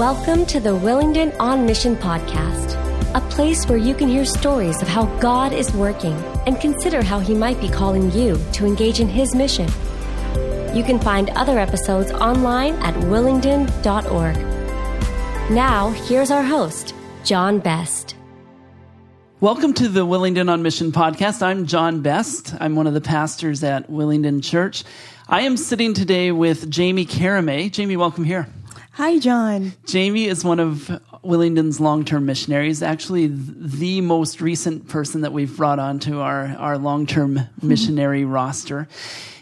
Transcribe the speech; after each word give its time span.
Welcome 0.00 0.46
to 0.46 0.60
the 0.60 0.70
Willingdon 0.70 1.36
On 1.38 1.66
Mission 1.66 1.94
podcast, 1.94 2.74
a 3.14 3.20
place 3.28 3.66
where 3.66 3.76
you 3.76 3.94
can 3.94 4.08
hear 4.08 4.24
stories 4.24 4.80
of 4.80 4.88
how 4.88 5.04
God 5.18 5.52
is 5.52 5.74
working 5.74 6.14
and 6.46 6.58
consider 6.58 7.02
how 7.02 7.20
He 7.20 7.34
might 7.34 7.60
be 7.60 7.68
calling 7.68 8.10
you 8.12 8.40
to 8.54 8.64
engage 8.64 9.00
in 9.00 9.08
His 9.08 9.34
mission. 9.34 9.68
You 10.74 10.84
can 10.84 10.98
find 11.00 11.28
other 11.36 11.58
episodes 11.58 12.12
online 12.12 12.76
at 12.76 12.94
willingdon.org. 12.94 14.36
Now, 15.50 15.90
here's 15.90 16.30
our 16.30 16.44
host, 16.44 16.94
John 17.22 17.58
Best. 17.58 18.16
Welcome 19.40 19.74
to 19.74 19.88
the 19.88 20.06
Willingdon 20.06 20.50
on 20.50 20.62
Mission 20.62 20.92
podcast. 20.92 21.42
I'm 21.42 21.66
John 21.66 22.00
Best. 22.00 22.54
I'm 22.58 22.74
one 22.74 22.86
of 22.86 22.94
the 22.94 23.02
pastors 23.02 23.62
at 23.62 23.90
Willingdon 23.90 24.42
Church. 24.42 24.82
I 25.28 25.42
am 25.42 25.58
sitting 25.58 25.92
today 25.92 26.32
with 26.32 26.70
Jaimee 26.70 27.06
Caramay. 27.06 27.70
Jaimee, 27.70 27.98
welcome 27.98 28.24
here. 28.24 28.48
Hi, 29.00 29.18
John. 29.18 29.72
Jaimee 29.86 30.26
is 30.26 30.44
one 30.44 30.60
of 30.60 31.00
Willingdon's 31.22 31.80
long 31.80 32.04
term 32.04 32.26
missionaries, 32.26 32.82
actually, 32.82 33.28
the 33.28 34.02
most 34.02 34.42
recent 34.42 34.88
person 34.88 35.22
that 35.22 35.32
we've 35.32 35.56
brought 35.56 35.78
onto 35.78 36.18
our, 36.18 36.48
our 36.58 36.76
long 36.76 37.06
term 37.06 37.40
missionary 37.62 38.26
roster. 38.26 38.88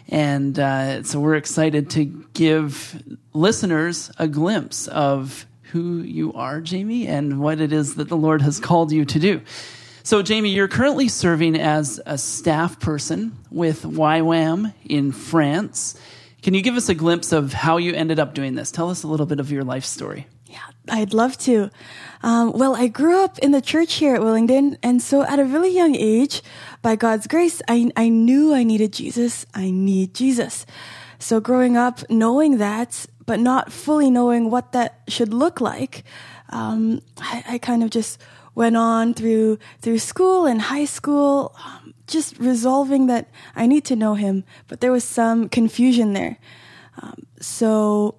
And 0.07 0.57
uh, 0.57 1.03
so 1.03 1.19
we're 1.19 1.35
excited 1.35 1.89
to 1.89 2.05
give 2.05 3.03
listeners 3.33 4.09
a 4.17 4.29
glimpse 4.29 4.87
of 4.87 5.45
who 5.73 6.03
you 6.03 6.31
are, 6.35 6.61
Jaimee, 6.61 7.07
and 7.07 7.41
what 7.41 7.59
it 7.59 7.73
is 7.73 7.95
that 7.95 8.07
the 8.07 8.15
Lord 8.15 8.41
has 8.41 8.61
called 8.61 8.93
you 8.93 9.03
to 9.03 9.19
do. 9.19 9.41
So, 10.03 10.23
Jaimee, 10.23 10.55
you're 10.55 10.69
currently 10.69 11.09
serving 11.09 11.59
as 11.59 11.99
a 12.05 12.17
staff 12.17 12.79
person 12.79 13.37
with 13.51 13.83
YWAM 13.83 14.73
in 14.85 15.11
France. 15.11 15.99
Can 16.41 16.53
you 16.53 16.61
give 16.61 16.75
us 16.75 16.89
a 16.89 16.95
glimpse 16.95 17.31
of 17.31 17.53
how 17.53 17.77
you 17.77 17.93
ended 17.93 18.19
up 18.19 18.33
doing 18.33 18.55
this? 18.55 18.71
Tell 18.71 18.89
us 18.89 19.03
a 19.03 19.07
little 19.07 19.25
bit 19.25 19.39
of 19.39 19.51
your 19.51 19.63
life 19.63 19.83
story. 19.83 20.27
Yeah, 20.45 20.65
I'd 20.89 21.13
love 21.13 21.37
to. 21.39 21.69
Um, 22.23 22.53
well, 22.53 22.75
I 22.75 22.87
grew 22.87 23.23
up 23.23 23.37
in 23.39 23.51
the 23.51 23.61
church 23.61 23.95
here 23.95 24.15
at 24.15 24.21
Willingdon, 24.21 24.77
and 24.81 25.01
so 25.01 25.23
at 25.23 25.37
a 25.37 25.45
really 25.45 25.75
young 25.75 25.95
age, 25.95 26.41
by 26.81 26.95
God's 26.95 27.27
grace, 27.27 27.61
I, 27.67 27.91
I 27.95 28.09
knew 28.09 28.53
I 28.53 28.63
needed 28.63 28.93
Jesus. 28.93 29.45
I 29.53 29.69
need 29.69 30.15
Jesus. 30.15 30.65
So 31.19 31.39
growing 31.39 31.75
up, 31.75 32.09
knowing 32.09 32.57
that, 32.57 33.05
but 33.25 33.39
not 33.39 33.71
fully 33.71 34.09
knowing 34.09 34.49
what 34.49 34.71
that 34.71 35.01
should 35.07 35.33
look 35.33 35.61
like, 35.61 36.03
um, 36.49 37.01
I, 37.19 37.43
I, 37.47 37.57
kind 37.59 37.83
of 37.83 37.91
just 37.91 38.19
went 38.55 38.75
on 38.75 39.13
through 39.13 39.59
through 39.81 39.99
school 39.99 40.47
and 40.47 40.59
high 40.59 40.85
school, 40.85 41.55
um, 41.63 41.93
just 42.09 42.37
resolving 42.37 43.07
that 43.07 43.29
I 43.55 43.67
need 43.67 43.85
to 43.85 43.95
know 43.95 44.15
Him. 44.15 44.43
But 44.67 44.81
there 44.81 44.91
was 44.91 45.03
some 45.03 45.47
confusion 45.47 46.13
there. 46.13 46.37
Um, 47.01 47.25
so 47.39 48.15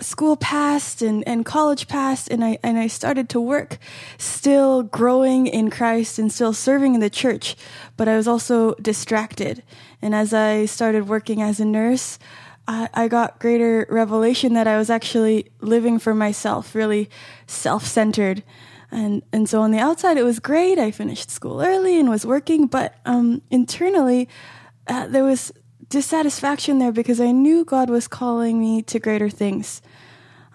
school 0.00 0.36
passed 0.36 1.02
and, 1.02 1.26
and 1.26 1.44
college 1.44 1.86
passed 1.86 2.28
and 2.28 2.44
I 2.44 2.58
and 2.64 2.78
I 2.78 2.88
started 2.88 3.28
to 3.28 3.40
work 3.40 3.78
still 4.18 4.82
growing 4.82 5.46
in 5.46 5.70
Christ 5.70 6.18
and 6.18 6.32
still 6.32 6.52
serving 6.52 6.94
in 6.94 7.00
the 7.00 7.10
church 7.10 7.54
but 7.96 8.08
I 8.08 8.16
was 8.16 8.26
also 8.26 8.74
distracted 8.74 9.62
and 10.02 10.12
as 10.12 10.34
I 10.34 10.66
started 10.66 11.08
working 11.08 11.42
as 11.42 11.60
a 11.60 11.64
nurse 11.64 12.18
I, 12.66 12.88
I 12.92 13.06
got 13.06 13.38
greater 13.38 13.86
revelation 13.88 14.54
that 14.54 14.66
I 14.66 14.78
was 14.78 14.90
actually 14.90 15.52
living 15.60 16.00
for 16.00 16.12
myself 16.12 16.74
really 16.74 17.08
self-centered 17.46 18.42
and 18.90 19.22
and 19.32 19.48
so 19.48 19.60
on 19.60 19.70
the 19.70 19.78
outside 19.78 20.16
it 20.16 20.24
was 20.24 20.38
great 20.38 20.78
I 20.78 20.90
finished 20.90 21.30
school 21.30 21.60
early 21.60 21.98
and 21.98 22.08
was 22.08 22.24
working 22.24 22.66
but 22.66 22.94
um, 23.04 23.42
internally 23.50 24.28
uh, 24.86 25.06
there 25.06 25.24
was 25.24 25.52
dissatisfaction 25.88 26.78
there 26.78 26.92
because 26.92 27.20
I 27.20 27.30
knew 27.30 27.64
God 27.64 27.90
was 27.90 28.08
calling 28.08 28.58
me 28.58 28.82
to 28.82 28.98
greater 28.98 29.30
things. 29.30 29.82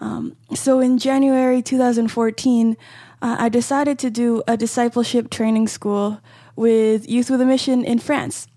Um, 0.02 0.36
so 0.54 0.80
in 0.80 0.98
January 0.98 1.62
2014, 1.62 2.78
uh, 3.22 3.36
I 3.40 3.50
decided 3.50 4.00
to 4.00 4.10
do 4.10 4.44
a 4.48 4.56
discipleship 4.56 5.30
training 5.30 5.68
school 5.68 6.22
with 6.56 7.10
Youth 7.10 7.30
with 7.30 7.42
a 7.42 7.46
Mission 7.46 7.84
in 7.84 8.00
France. 8.00 8.48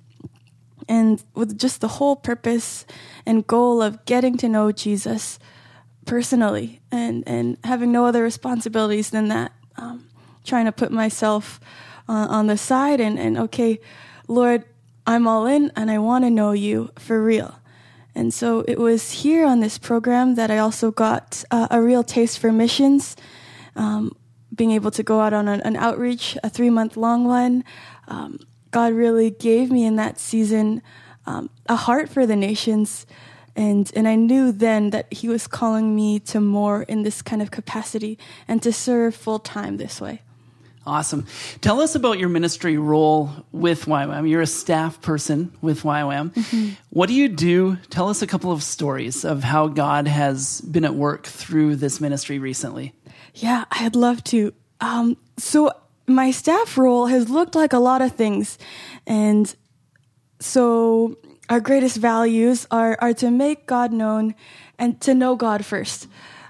And 0.88 1.22
with 1.34 1.58
just 1.58 1.80
the 1.80 1.88
whole 1.88 2.16
purpose 2.16 2.84
and 3.24 3.46
goal 3.46 3.80
of 3.80 4.04
getting 4.04 4.36
to 4.38 4.48
know 4.48 4.72
Jesus 4.72 5.38
personally 6.04 6.80
and, 6.90 7.22
and 7.26 7.56
having 7.62 7.92
no 7.92 8.04
other 8.04 8.22
responsibilities 8.22 9.10
than 9.10 9.28
that. 9.28 9.52
Um, 9.76 10.08
trying 10.44 10.64
to 10.66 10.72
put 10.72 10.90
myself 10.90 11.60
uh, 12.08 12.26
on 12.28 12.46
the 12.46 12.58
side 12.58 13.00
and, 13.00 13.18
and 13.18 13.38
okay, 13.38 13.80
Lord, 14.28 14.64
I'm 15.06 15.26
all 15.26 15.46
in 15.46 15.72
and 15.76 15.90
I 15.90 15.98
want 15.98 16.24
to 16.24 16.30
know 16.30 16.52
you 16.52 16.90
for 16.98 17.22
real. 17.22 17.58
And 18.14 18.32
so 18.32 18.64
it 18.68 18.78
was 18.78 19.10
here 19.10 19.46
on 19.46 19.60
this 19.60 19.78
program 19.78 20.34
that 20.34 20.50
I 20.50 20.58
also 20.58 20.90
got 20.90 21.44
uh, 21.50 21.68
a 21.70 21.80
real 21.80 22.04
taste 22.04 22.38
for 22.38 22.52
missions, 22.52 23.16
um, 23.74 24.14
being 24.54 24.72
able 24.72 24.90
to 24.90 25.02
go 25.02 25.20
out 25.20 25.32
on 25.32 25.48
an, 25.48 25.62
an 25.62 25.76
outreach, 25.76 26.36
a 26.44 26.50
three 26.50 26.70
month 26.70 26.96
long 26.96 27.24
one. 27.24 27.64
Um, 28.08 28.38
God 28.70 28.92
really 28.92 29.30
gave 29.30 29.70
me 29.70 29.84
in 29.84 29.96
that 29.96 30.18
season 30.18 30.82
um, 31.24 31.50
a 31.68 31.76
heart 31.76 32.08
for 32.08 32.26
the 32.26 32.36
nations. 32.36 33.06
And, 33.54 33.90
and 33.94 34.08
I 34.08 34.16
knew 34.16 34.52
then 34.52 34.90
that 34.90 35.12
He 35.12 35.28
was 35.28 35.46
calling 35.46 35.94
me 35.94 36.18
to 36.20 36.40
more 36.40 36.82
in 36.82 37.02
this 37.02 37.22
kind 37.22 37.42
of 37.42 37.50
capacity 37.50 38.18
and 38.48 38.62
to 38.62 38.72
serve 38.72 39.14
full 39.14 39.38
time 39.38 39.76
this 39.76 40.00
way. 40.00 40.22
Awesome. 40.84 41.26
Tell 41.60 41.80
us 41.80 41.94
about 41.94 42.18
your 42.18 42.28
ministry 42.28 42.76
role 42.76 43.30
with 43.52 43.84
YWAM. 43.84 44.28
You're 44.28 44.40
a 44.40 44.46
staff 44.46 45.00
person 45.00 45.52
with 45.60 45.82
YWAM. 45.82 46.30
Mm-hmm. 46.34 46.70
What 46.90 47.06
do 47.08 47.14
you 47.14 47.28
do? 47.28 47.76
Tell 47.90 48.08
us 48.08 48.20
a 48.20 48.26
couple 48.26 48.50
of 48.50 48.64
stories 48.64 49.24
of 49.24 49.44
how 49.44 49.68
God 49.68 50.08
has 50.08 50.60
been 50.62 50.84
at 50.84 50.94
work 50.94 51.26
through 51.26 51.76
this 51.76 52.00
ministry 52.00 52.40
recently. 52.40 52.94
Yeah, 53.34 53.64
I'd 53.70 53.94
love 53.94 54.24
to. 54.24 54.52
Um, 54.80 55.16
so, 55.38 55.70
my 56.08 56.32
staff 56.32 56.76
role 56.76 57.06
has 57.06 57.30
looked 57.30 57.54
like 57.54 57.72
a 57.72 57.78
lot 57.78 58.02
of 58.02 58.12
things. 58.12 58.58
And 59.06 59.54
so, 60.40 61.16
our 61.48 61.60
greatest 61.60 61.96
values 61.96 62.66
are, 62.70 62.96
are 63.00 63.14
to 63.14 63.30
make 63.30 63.66
God 63.66 63.92
known 63.92 64.34
and 64.78 65.00
to 65.02 65.14
know 65.14 65.36
God 65.36 65.64
first. 65.64 66.08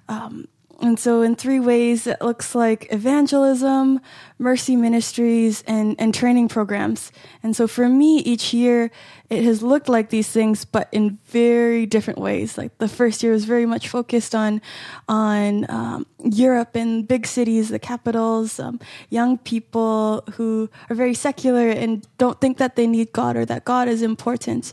Um, 0.09 0.49
and 0.83 0.99
so, 0.99 1.23
in 1.23 1.37
three 1.37 1.61
ways, 1.61 2.09
it 2.09 2.21
looks 2.21 2.57
like 2.57 2.89
evangelism, 2.91 4.01
mercy 4.37 4.75
ministries, 4.75 5.63
and, 5.69 5.95
and 5.97 6.13
training 6.13 6.49
programs. 6.49 7.13
And 7.41 7.55
so, 7.55 7.69
for 7.69 7.89
me, 7.89 8.19
each 8.19 8.53
year, 8.53 8.91
it 9.31 9.45
has 9.45 9.63
looked 9.63 9.89
like 9.89 10.11
these 10.11 10.29
things, 10.29 10.65
but 10.65 10.89
in 10.91 11.19
very 11.27 11.87
different 11.87 12.19
ways. 12.19 12.59
Like 12.59 12.77
the 12.79 12.89
first 12.89 13.23
year 13.23 13.31
was 13.31 13.45
very 13.45 13.65
much 13.65 13.87
focused 13.87 14.35
on 14.35 14.61
on 15.09 15.71
um, 15.71 16.05
Europe 16.19 16.75
and 16.75 17.07
big 17.07 17.29
cities, 17.29 17.69
the 17.69 17.79
capitals, 17.79 18.59
um, 18.59 18.81
young 19.09 19.39
people 19.39 20.25
who 20.33 20.69
are 20.91 20.97
very 20.97 21.15
secular 21.15 21.69
and 21.69 22.05
don't 22.19 22.41
think 22.41 22.59
that 22.59 22.75
they 22.75 22.89
need 22.89 23.13
God 23.13 23.37
or 23.37 23.45
that 23.45 23.65
God 23.65 23.87
is 23.87 24.03
important. 24.03 24.73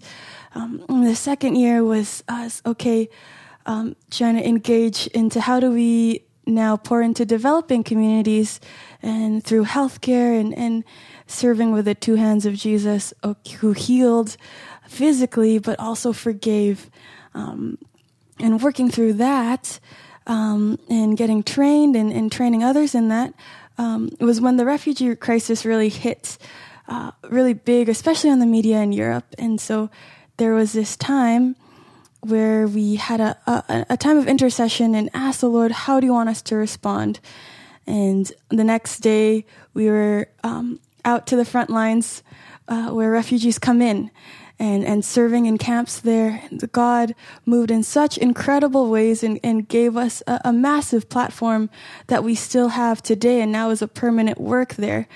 Um, 0.55 0.83
the 0.87 1.15
second 1.15 1.55
year 1.55 1.83
was 1.83 2.23
us, 2.27 2.63
okay 2.65 3.09
um, 3.69 3.95
trying 4.09 4.35
to 4.35 4.47
engage 4.47 5.05
into 5.07 5.39
how 5.39 5.59
do 5.59 5.69
we 5.69 6.25
now 6.47 6.75
pour 6.75 7.03
into 7.03 7.23
developing 7.23 7.83
communities 7.83 8.59
and 9.03 9.43
through 9.43 9.63
healthcare 9.63 10.39
and, 10.39 10.57
and 10.57 10.83
serving 11.27 11.71
with 11.71 11.85
the 11.85 11.93
two 11.93 12.15
hands 12.15 12.47
of 12.47 12.55
Jesus 12.55 13.13
who 13.59 13.73
healed 13.73 14.37
physically 14.87 15.59
but 15.59 15.79
also 15.79 16.11
forgave. 16.11 16.89
Um, 17.35 17.77
and 18.39 18.59
working 18.61 18.89
through 18.89 19.13
that 19.13 19.79
um, 20.25 20.79
and 20.89 21.15
getting 21.15 21.43
trained 21.43 21.95
and, 21.95 22.11
and, 22.11 22.31
training 22.31 22.63
others 22.63 22.95
in 22.95 23.09
that 23.09 23.33
um, 23.77 24.09
was 24.19 24.41
when 24.41 24.57
the 24.57 24.65
refugee 24.65 25.13
crisis 25.15 25.65
really 25.65 25.89
hit 25.89 26.37
uh, 26.87 27.11
really 27.29 27.53
big, 27.53 27.89
especially 27.89 28.29
on 28.29 28.39
the 28.39 28.45
media 28.45 28.79
in 28.79 28.93
Europe. 28.93 29.35
And 29.37 29.59
so 29.61 29.91
there 30.37 30.53
was 30.53 30.71
this 30.73 30.95
time 30.95 31.55
where 32.21 32.67
we 32.67 32.95
had 32.95 33.19
a, 33.19 33.37
a, 33.47 33.85
a, 33.91 33.97
time 33.97 34.17
of 34.17 34.27
intercession 34.27 34.93
and 34.93 35.09
asked 35.13 35.41
the 35.41 35.49
Lord, 35.49 35.71
How 35.71 35.99
do 35.99 36.05
you 36.05 36.13
want 36.13 36.29
us 36.29 36.41
to 36.43 36.55
respond? 36.55 37.19
And 37.87 38.31
the 38.49 38.63
next 38.63 38.99
day, 38.99 39.45
we 39.73 39.89
were 39.89 40.27
um, 40.43 40.79
out 41.05 41.27
to 41.27 41.35
the 41.35 41.45
front 41.45 41.69
lines 41.69 42.23
uh, 42.67 42.89
where 42.89 43.09
refugees 43.09 43.57
come 43.57 43.81
in 43.81 44.11
and, 44.59 44.83
and 44.83 45.03
serving 45.03 45.45
in 45.45 45.57
camps 45.57 46.01
there. 46.01 46.43
And 46.49 46.71
God 46.71 47.15
moved 47.45 47.71
in 47.71 47.81
such 47.81 48.17
incredible 48.17 48.89
ways 48.89 49.23
and, 49.23 49.39
and 49.43 49.67
gave 49.67 49.95
us 49.95 50.21
a, 50.27 50.41
a, 50.45 50.53
massive 50.53 51.09
platform 51.09 51.69
that 52.07 52.23
we 52.23 52.35
still 52.35 52.69
have 52.69 53.01
today 53.01 53.41
and 53.41 53.51
now 53.51 53.69
is 53.69 53.81
a 53.81 53.87
permanent 53.87 54.39
work 54.39 54.75
there. 54.75 55.07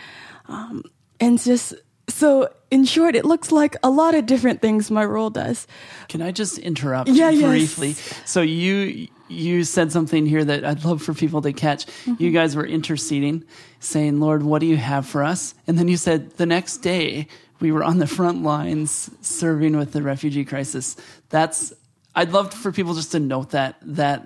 Um, 0.48 0.84
and 1.20 1.40
just 1.40 1.74
so 2.14 2.48
in 2.70 2.86
short, 2.86 3.16
it 3.16 3.26
looks 3.26 3.52
like 3.52 3.76
a 3.82 3.90
lot 3.90 4.14
of 4.14 4.28
different 4.28 4.62
things 4.62 4.92
my 4.92 5.04
role 5.04 5.32
does. 5.32 5.66
Can 6.10 6.22
I 6.22 6.32
just 6.32 6.60
interrupt 6.60 7.10
yeah, 7.10 7.32
briefly? 7.32 7.90
Yes. 7.90 8.22
So 8.26 8.42
you 8.42 9.08
you 9.30 9.64
said 9.64 9.92
something 9.92 10.28
here 10.28 10.46
that 10.46 10.64
I'd 10.64 10.86
love 10.86 11.02
for 11.02 11.16
people 11.16 11.42
to 11.42 11.52
catch. 11.54 11.88
Mm-hmm. 11.88 12.24
You 12.24 12.32
guys 12.32 12.56
were 12.56 12.66
interceding, 12.66 13.44
saying, 13.80 14.20
"Lord, 14.20 14.44
what 14.44 14.60
do 14.60 14.68
you 14.68 14.78
have 14.78 15.08
for 15.08 15.24
us?" 15.24 15.56
And 15.66 15.80
then 15.80 15.88
you 15.88 15.98
said 15.98 16.38
the 16.38 16.46
next 16.46 16.78
day 16.78 17.28
we 17.60 17.72
were 17.72 17.84
on 17.84 17.98
the 17.98 18.08
front 18.08 18.44
lines 18.44 19.10
serving 19.22 19.76
with 19.76 19.94
the 19.94 20.04
refugee 20.04 20.46
crisis. 20.46 20.96
That's 21.30 21.74
I'd 22.14 22.32
love 22.32 22.54
for 22.54 22.72
people 22.72 22.94
just 22.94 23.12
to 23.14 23.20
note 23.20 23.52
that 23.52 23.78
that 23.82 24.24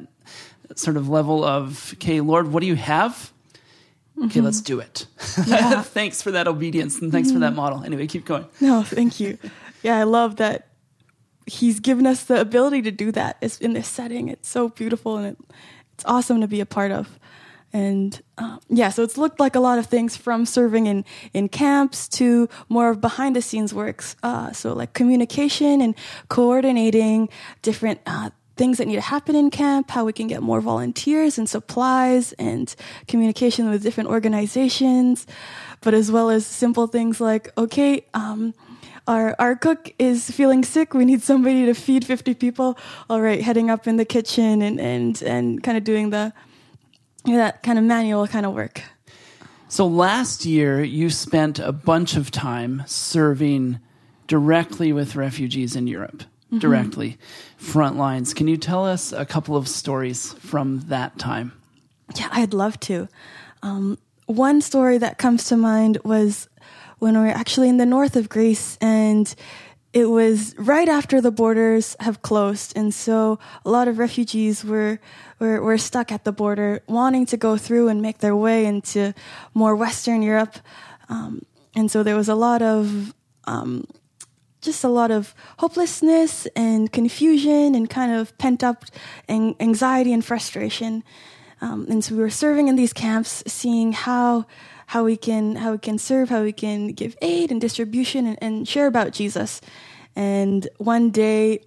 sort 0.76 0.98
of 0.98 1.08
level 1.08 1.46
of, 1.46 1.94
okay, 1.94 2.20
Lord, 2.20 2.52
what 2.52 2.60
do 2.60 2.68
you 2.68 2.76
have? 2.76 3.32
Okay, 4.26 4.42
let's 4.42 4.62
do 4.62 4.80
it. 4.80 5.06
Yeah. 5.46 5.82
thanks 5.84 6.22
for 6.22 6.32
that 6.32 6.48
obedience 6.48 7.00
and 7.00 7.12
thanks 7.12 7.32
for 7.32 7.40
that 7.40 7.54
model. 7.54 7.84
Anyway, 7.84 8.08
keep 8.08 8.26
going. 8.26 8.46
No, 8.60 8.84
thank 8.84 9.20
you. 9.20 9.38
Yeah, 9.84 9.98
I 9.98 10.04
love 10.04 10.38
that 10.38 10.68
he's 11.46 11.80
given 11.80 12.06
us 12.06 12.24
the 12.26 12.42
ability 12.42 12.82
to 12.84 12.92
do 12.92 13.12
that 13.14 13.38
It's 13.42 13.60
in 13.60 13.74
this 13.74 13.88
setting. 13.88 14.28
It's 14.28 14.50
so 14.50 14.70
beautiful 14.70 15.18
and 15.18 15.28
it, 15.28 15.38
it's 15.94 16.06
awesome 16.06 16.42
to 16.42 16.48
be 16.48 16.60
a 16.60 16.66
part 16.66 16.92
of. 16.92 17.20
And 17.74 18.20
uh, 18.38 18.58
yeah, 18.70 18.90
so 18.90 19.04
it's 19.04 19.18
looked 19.18 19.40
like 19.40 19.56
a 19.56 19.60
lot 19.60 19.78
of 19.78 19.88
things 19.88 20.16
from 20.16 20.46
serving 20.46 20.88
in, 20.88 21.04
in 21.34 21.50
camps 21.50 22.08
to 22.10 22.48
more 22.70 22.90
of 22.90 23.02
behind 23.02 23.36
the 23.36 23.42
scenes 23.42 23.74
works. 23.74 24.16
Uh, 24.24 24.52
so 24.52 24.74
like 24.74 24.94
communication 24.94 25.82
and 25.82 25.96
coordinating 26.30 27.30
different 27.62 28.00
uh, 28.06 28.30
things 28.58 28.78
that 28.78 28.88
need 28.88 28.96
to 28.96 29.02
happen 29.02 29.36
in 29.36 29.50
camp, 29.50 29.90
how 29.90 30.06
we 30.06 30.14
can 30.14 30.28
get 30.28 30.42
more 30.42 30.62
volunteers 30.62 31.38
and 31.38 31.48
supplies 31.48 32.34
and 32.34 32.76
communication 33.08 33.70
with 33.70 33.84
different 33.84 34.10
organizations, 34.10 35.28
but 35.82 35.94
as 35.94 36.12
well 36.12 36.30
as 36.30 36.46
simple 36.46 36.88
things 36.88 37.22
like, 37.22 37.56
okay, 37.58 38.06
um, 38.14 38.54
our, 39.08 39.36
our 39.40 39.56
cook 39.56 39.94
is 40.00 40.30
feeling 40.30 40.64
sick. 40.64 40.94
We 40.94 41.06
need 41.06 41.22
somebody 41.22 41.66
to 41.66 41.74
feed 41.74 42.06
50 42.06 42.34
people. 42.34 42.78
All 43.10 43.22
right, 43.22 43.42
heading 43.42 43.70
up 43.70 43.88
in 43.88 43.96
the 43.96 44.06
kitchen 44.06 44.62
and, 44.62 44.80
and, 44.80 45.22
and 45.24 45.64
kind 45.64 45.78
of 45.78 45.84
doing 45.84 46.10
the, 46.10 46.34
that 47.26 47.64
kind 47.64 47.80
of 47.80 47.86
manual 47.86 48.28
kind 48.28 48.46
of 48.46 48.54
work. 48.54 48.82
So 49.70 49.86
last 49.86 50.46
year, 50.46 50.82
you 50.84 51.10
spent 51.10 51.60
a 51.60 51.72
bunch 51.72 52.16
of 52.16 52.32
time 52.32 52.84
serving 52.86 53.80
directly 54.28 54.94
with 54.94 55.16
refugees 55.16 55.76
in 55.76 55.88
Europe, 55.88 56.24
Mm-hmm. 56.48 56.60
directly, 56.60 57.18
front 57.58 57.98
lines. 57.98 58.34
Can 58.34 58.48
you 58.48 58.56
tell 58.56 58.86
us 58.86 59.12
a 59.12 59.26
couple 59.26 59.58
of 59.58 59.68
stories 59.68 60.32
from 60.40 60.80
that 60.88 61.20
time? 61.20 61.52
Yeah, 62.16 62.30
I'd 62.32 62.54
love 62.54 62.80
to. 62.82 63.10
Um, 63.64 63.98
one 64.28 64.62
story 64.62 64.98
that 64.98 65.18
comes 65.18 65.44
to 65.50 65.58
mind 65.58 65.98
was 66.06 66.48
when 67.00 67.16
we 67.20 67.26
were 67.26 67.34
actually 67.34 67.68
in 67.68 67.76
the 67.76 67.86
north 67.86 68.16
of 68.16 68.30
Greece 68.30 68.78
and 68.80 69.36
it 69.92 70.06
was 70.06 70.56
right 70.58 70.88
after 70.88 71.20
the 71.20 71.32
borders 71.32 71.98
have 72.00 72.22
closed. 72.22 72.72
And 72.78 72.94
so 72.94 73.40
a 73.66 73.70
lot 73.70 73.90
of 73.90 74.00
refugees 74.00 74.64
were, 74.64 75.00
were, 75.40 75.62
were 75.62 75.78
stuck 75.78 76.14
at 76.14 76.24
the 76.24 76.32
border 76.32 76.82
wanting 76.88 77.26
to 77.26 77.36
go 77.36 77.58
through 77.58 77.90
and 77.90 78.02
make 78.02 78.20
their 78.20 78.38
way 78.38 78.66
into 78.66 79.14
more 79.54 79.76
Western 79.76 80.22
Europe. 80.22 80.56
Um, 81.10 81.42
and 81.76 81.92
so 81.92 82.04
there 82.04 82.16
was 82.16 82.30
a 82.30 82.36
lot 82.36 82.62
of, 82.62 83.14
um, 83.44 83.86
just 84.62 84.84
a 84.84 84.90
lot 84.90 85.12
of 85.12 85.36
hopelessness 85.60 86.48
and 86.56 86.92
confusion 86.92 87.76
and 87.76 87.90
kind 87.90 88.12
of 88.12 88.38
pent 88.38 88.64
up 88.64 88.86
anxiety 89.30 90.14
and 90.14 90.26
frustration. 90.26 91.04
Um, 91.62 91.88
and 91.90 92.04
so 92.04 92.16
we 92.16 92.22
were 92.22 92.30
serving 92.30 92.68
in 92.68 92.76
these 92.76 92.94
camps, 92.94 93.44
seeing 93.48 93.94
how 93.94 94.46
how 94.88 95.04
we 95.04 95.18
can 95.18 95.56
how 95.56 95.72
we 95.72 95.78
can 95.78 95.98
serve, 95.98 96.30
how 96.30 96.44
we 96.44 96.54
can 96.54 96.94
give 96.94 97.18
aid 97.22 97.52
and 97.52 97.60
distribution 97.60 98.26
and, 98.28 98.38
and 98.42 98.68
share 98.68 98.88
about 98.88 99.12
Jesus. 99.12 99.62
And 100.16 100.68
one 100.78 101.10
day 101.12 101.62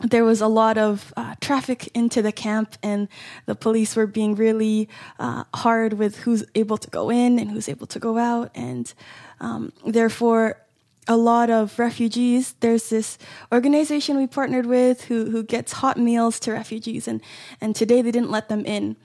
there 0.00 0.24
was 0.24 0.40
a 0.40 0.48
lot 0.48 0.76
of 0.76 1.12
uh, 1.16 1.34
traffic 1.40 1.88
into 1.94 2.20
the 2.20 2.32
camp, 2.32 2.76
and 2.82 3.08
the 3.46 3.54
police 3.54 3.96
were 3.96 4.06
being 4.06 4.34
really 4.34 4.88
uh, 5.18 5.44
hard 5.54 5.94
with 5.94 6.18
who's 6.18 6.44
able 6.54 6.76
to 6.76 6.90
go 6.90 7.10
in 7.10 7.38
and 7.38 7.50
who's 7.50 7.68
able 7.68 7.86
to 7.86 7.98
go 7.98 8.18
out, 8.18 8.50
and 8.54 8.92
um, 9.40 9.72
therefore 9.86 10.58
a 11.06 11.16
lot 11.16 11.50
of 11.50 11.78
refugees. 11.78 12.54
There's 12.60 12.88
this 12.88 13.18
organization 13.52 14.16
we 14.16 14.26
partnered 14.26 14.66
with 14.66 15.04
who 15.04 15.30
who 15.30 15.42
gets 15.42 15.72
hot 15.72 15.98
meals 15.98 16.40
to 16.40 16.52
refugees, 16.52 17.08
and 17.08 17.20
and 17.60 17.76
today 17.76 18.02
they 18.02 18.10
didn't 18.10 18.30
let 18.30 18.48
them 18.48 18.64
in, 18.64 18.96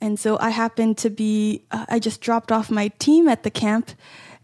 and 0.00 0.18
so 0.18 0.38
I 0.40 0.50
happened 0.50 0.98
to 0.98 1.10
be 1.10 1.62
uh, 1.70 1.86
I 1.88 1.98
just 1.98 2.20
dropped 2.20 2.52
off 2.52 2.70
my 2.70 2.88
team 2.98 3.28
at 3.28 3.42
the 3.42 3.50
camp, 3.50 3.90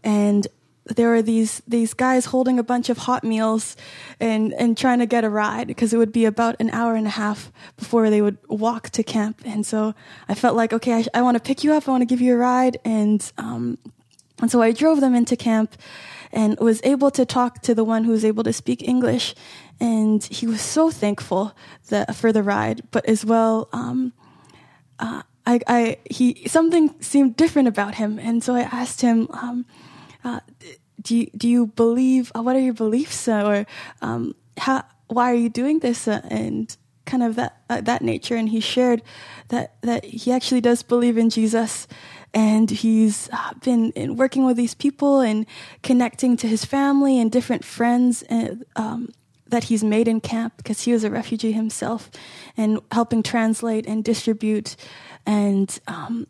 and 0.03 0.47
there 0.85 1.09
were 1.09 1.21
these 1.21 1.61
these 1.67 1.93
guys 1.93 2.25
holding 2.25 2.59
a 2.59 2.63
bunch 2.63 2.89
of 2.89 2.99
hot 2.99 3.23
meals 3.23 3.75
and 4.19 4.53
and 4.53 4.77
trying 4.77 4.99
to 4.99 5.05
get 5.05 5.23
a 5.23 5.29
ride 5.29 5.67
because 5.67 5.93
it 5.93 5.97
would 5.97 6.11
be 6.11 6.25
about 6.25 6.55
an 6.59 6.69
hour 6.71 6.95
and 6.95 7.07
a 7.07 7.11
half 7.11 7.51
before 7.77 8.09
they 8.09 8.21
would 8.21 8.37
walk 8.47 8.89
to 8.91 9.03
camp, 9.03 9.41
and 9.45 9.65
so 9.65 9.93
I 10.27 10.35
felt 10.35 10.55
like 10.55 10.73
okay 10.73 10.93
I, 10.93 11.05
I 11.13 11.21
want 11.21 11.35
to 11.35 11.43
pick 11.43 11.63
you 11.63 11.73
up, 11.73 11.87
I 11.87 11.91
want 11.91 12.01
to 12.01 12.07
give 12.07 12.21
you 12.21 12.33
a 12.35 12.37
ride, 12.37 12.77
and 12.85 13.31
um, 13.37 13.77
and 14.41 14.49
so 14.49 14.61
I 14.61 14.71
drove 14.71 15.01
them 15.01 15.15
into 15.15 15.35
camp 15.35 15.75
and 16.31 16.59
was 16.59 16.81
able 16.83 17.11
to 17.11 17.25
talk 17.25 17.61
to 17.61 17.73
the 17.73 17.83
one 17.83 18.03
who 18.03 18.11
was 18.11 18.25
able 18.25 18.43
to 18.43 18.53
speak 18.53 18.87
English. 18.87 19.35
And 19.79 20.23
he 20.23 20.45
was 20.45 20.61
so 20.61 20.91
thankful 20.91 21.55
for 22.13 22.31
the 22.31 22.43
ride, 22.43 22.81
but 22.91 23.05
as 23.05 23.25
well, 23.25 23.69
um, 23.71 24.13
uh, 24.99 25.23
I, 25.45 25.59
I, 25.67 25.97
he, 26.09 26.47
something 26.47 26.93
seemed 26.99 27.35
different 27.35 27.67
about 27.67 27.95
him. 27.95 28.19
And 28.19 28.43
so 28.43 28.53
I 28.53 28.61
asked 28.61 29.01
him, 29.01 29.27
um, 29.31 29.65
uh, 30.23 30.41
do 31.01 31.15
you, 31.15 31.27
do 31.35 31.47
you 31.47 31.67
believe, 31.67 32.31
uh, 32.35 32.43
what 32.43 32.55
are 32.55 32.59
your 32.59 32.73
beliefs? 32.73 33.27
Uh, 33.27 33.43
or, 33.45 33.65
um, 34.01 34.35
how, 34.57 34.83
why 35.07 35.31
are 35.31 35.35
you 35.35 35.49
doing 35.49 35.79
this? 35.79 36.07
Uh, 36.07 36.21
and 36.29 36.75
kind 37.05 37.23
of 37.23 37.35
that, 37.35 37.63
uh, 37.69 37.81
that 37.81 38.01
nature. 38.01 38.35
And 38.35 38.49
he 38.49 38.59
shared 38.59 39.01
that, 39.47 39.81
that 39.81 40.05
he 40.05 40.31
actually 40.31 40.61
does 40.61 40.83
believe 40.83 41.17
in 41.17 41.29
Jesus 41.29 41.87
and 42.33 42.69
he's 42.69 43.29
been 43.63 44.15
working 44.15 44.45
with 44.45 44.57
these 44.57 44.75
people 44.75 45.19
and 45.19 45.45
connecting 45.83 46.37
to 46.37 46.47
his 46.47 46.65
family 46.65 47.19
and 47.19 47.31
different 47.31 47.65
friends 47.65 48.21
and, 48.23 48.65
um, 48.75 49.09
that 49.47 49.65
he's 49.65 49.83
made 49.83 50.07
in 50.07 50.21
camp 50.21 50.53
because 50.57 50.81
he 50.81 50.93
was 50.93 51.03
a 51.03 51.09
refugee 51.09 51.51
himself 51.51 52.11
and 52.55 52.79
helping 52.91 53.23
translate 53.23 53.87
and 53.87 54.03
distribute 54.03 54.75
and 55.25 55.79
um, 55.87 56.27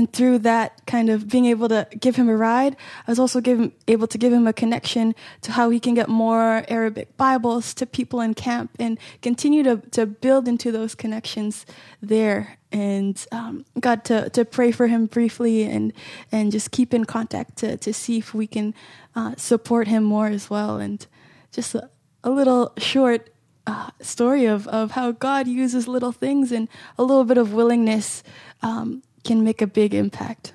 and 0.00 0.10
through 0.14 0.38
that 0.38 0.80
kind 0.86 1.10
of 1.10 1.28
being 1.28 1.44
able 1.44 1.68
to 1.68 1.86
give 2.00 2.16
him 2.16 2.28
a 2.28 2.36
ride 2.36 2.74
i 3.06 3.10
was 3.10 3.18
also 3.18 3.40
able 3.86 4.06
to 4.06 4.16
give 4.16 4.32
him 4.32 4.46
a 4.46 4.52
connection 4.52 5.14
to 5.42 5.52
how 5.52 5.68
he 5.68 5.78
can 5.78 5.94
get 5.94 6.08
more 6.08 6.64
arabic 6.68 7.14
bibles 7.18 7.74
to 7.74 7.84
people 7.84 8.20
in 8.20 8.32
camp 8.32 8.70
and 8.78 8.98
continue 9.20 9.62
to, 9.62 9.76
to 9.90 10.06
build 10.06 10.48
into 10.48 10.72
those 10.72 10.94
connections 10.94 11.66
there. 12.00 12.56
And 12.72 13.26
um, 13.32 13.64
got 13.80 14.04
to, 14.06 14.30
to 14.30 14.44
pray 14.44 14.70
for 14.70 14.86
him 14.86 15.06
briefly 15.06 15.64
and 15.64 15.92
and 16.30 16.52
just 16.52 16.70
keep 16.70 16.94
in 16.94 17.04
contact 17.04 17.56
to, 17.58 17.76
to 17.78 17.92
see 17.92 18.18
if 18.18 18.32
we 18.32 18.46
can 18.46 18.74
uh, 19.16 19.34
support 19.36 19.88
him 19.88 20.04
more 20.04 20.28
as 20.28 20.48
well. 20.48 20.76
And 20.76 21.04
just 21.50 21.74
a, 21.74 21.90
a 22.22 22.30
little 22.30 22.72
short 22.78 23.30
uh, 23.66 23.90
story 24.00 24.46
of, 24.46 24.68
of 24.68 24.92
how 24.92 25.10
God 25.10 25.48
uses 25.48 25.88
little 25.88 26.12
things 26.12 26.52
and 26.52 26.68
a 26.96 27.02
little 27.02 27.24
bit 27.24 27.38
of 27.38 27.52
willingness 27.52 28.22
um, 28.62 29.02
can 29.24 29.44
make 29.44 29.62
a 29.62 29.66
big 29.66 29.94
impact. 29.94 30.52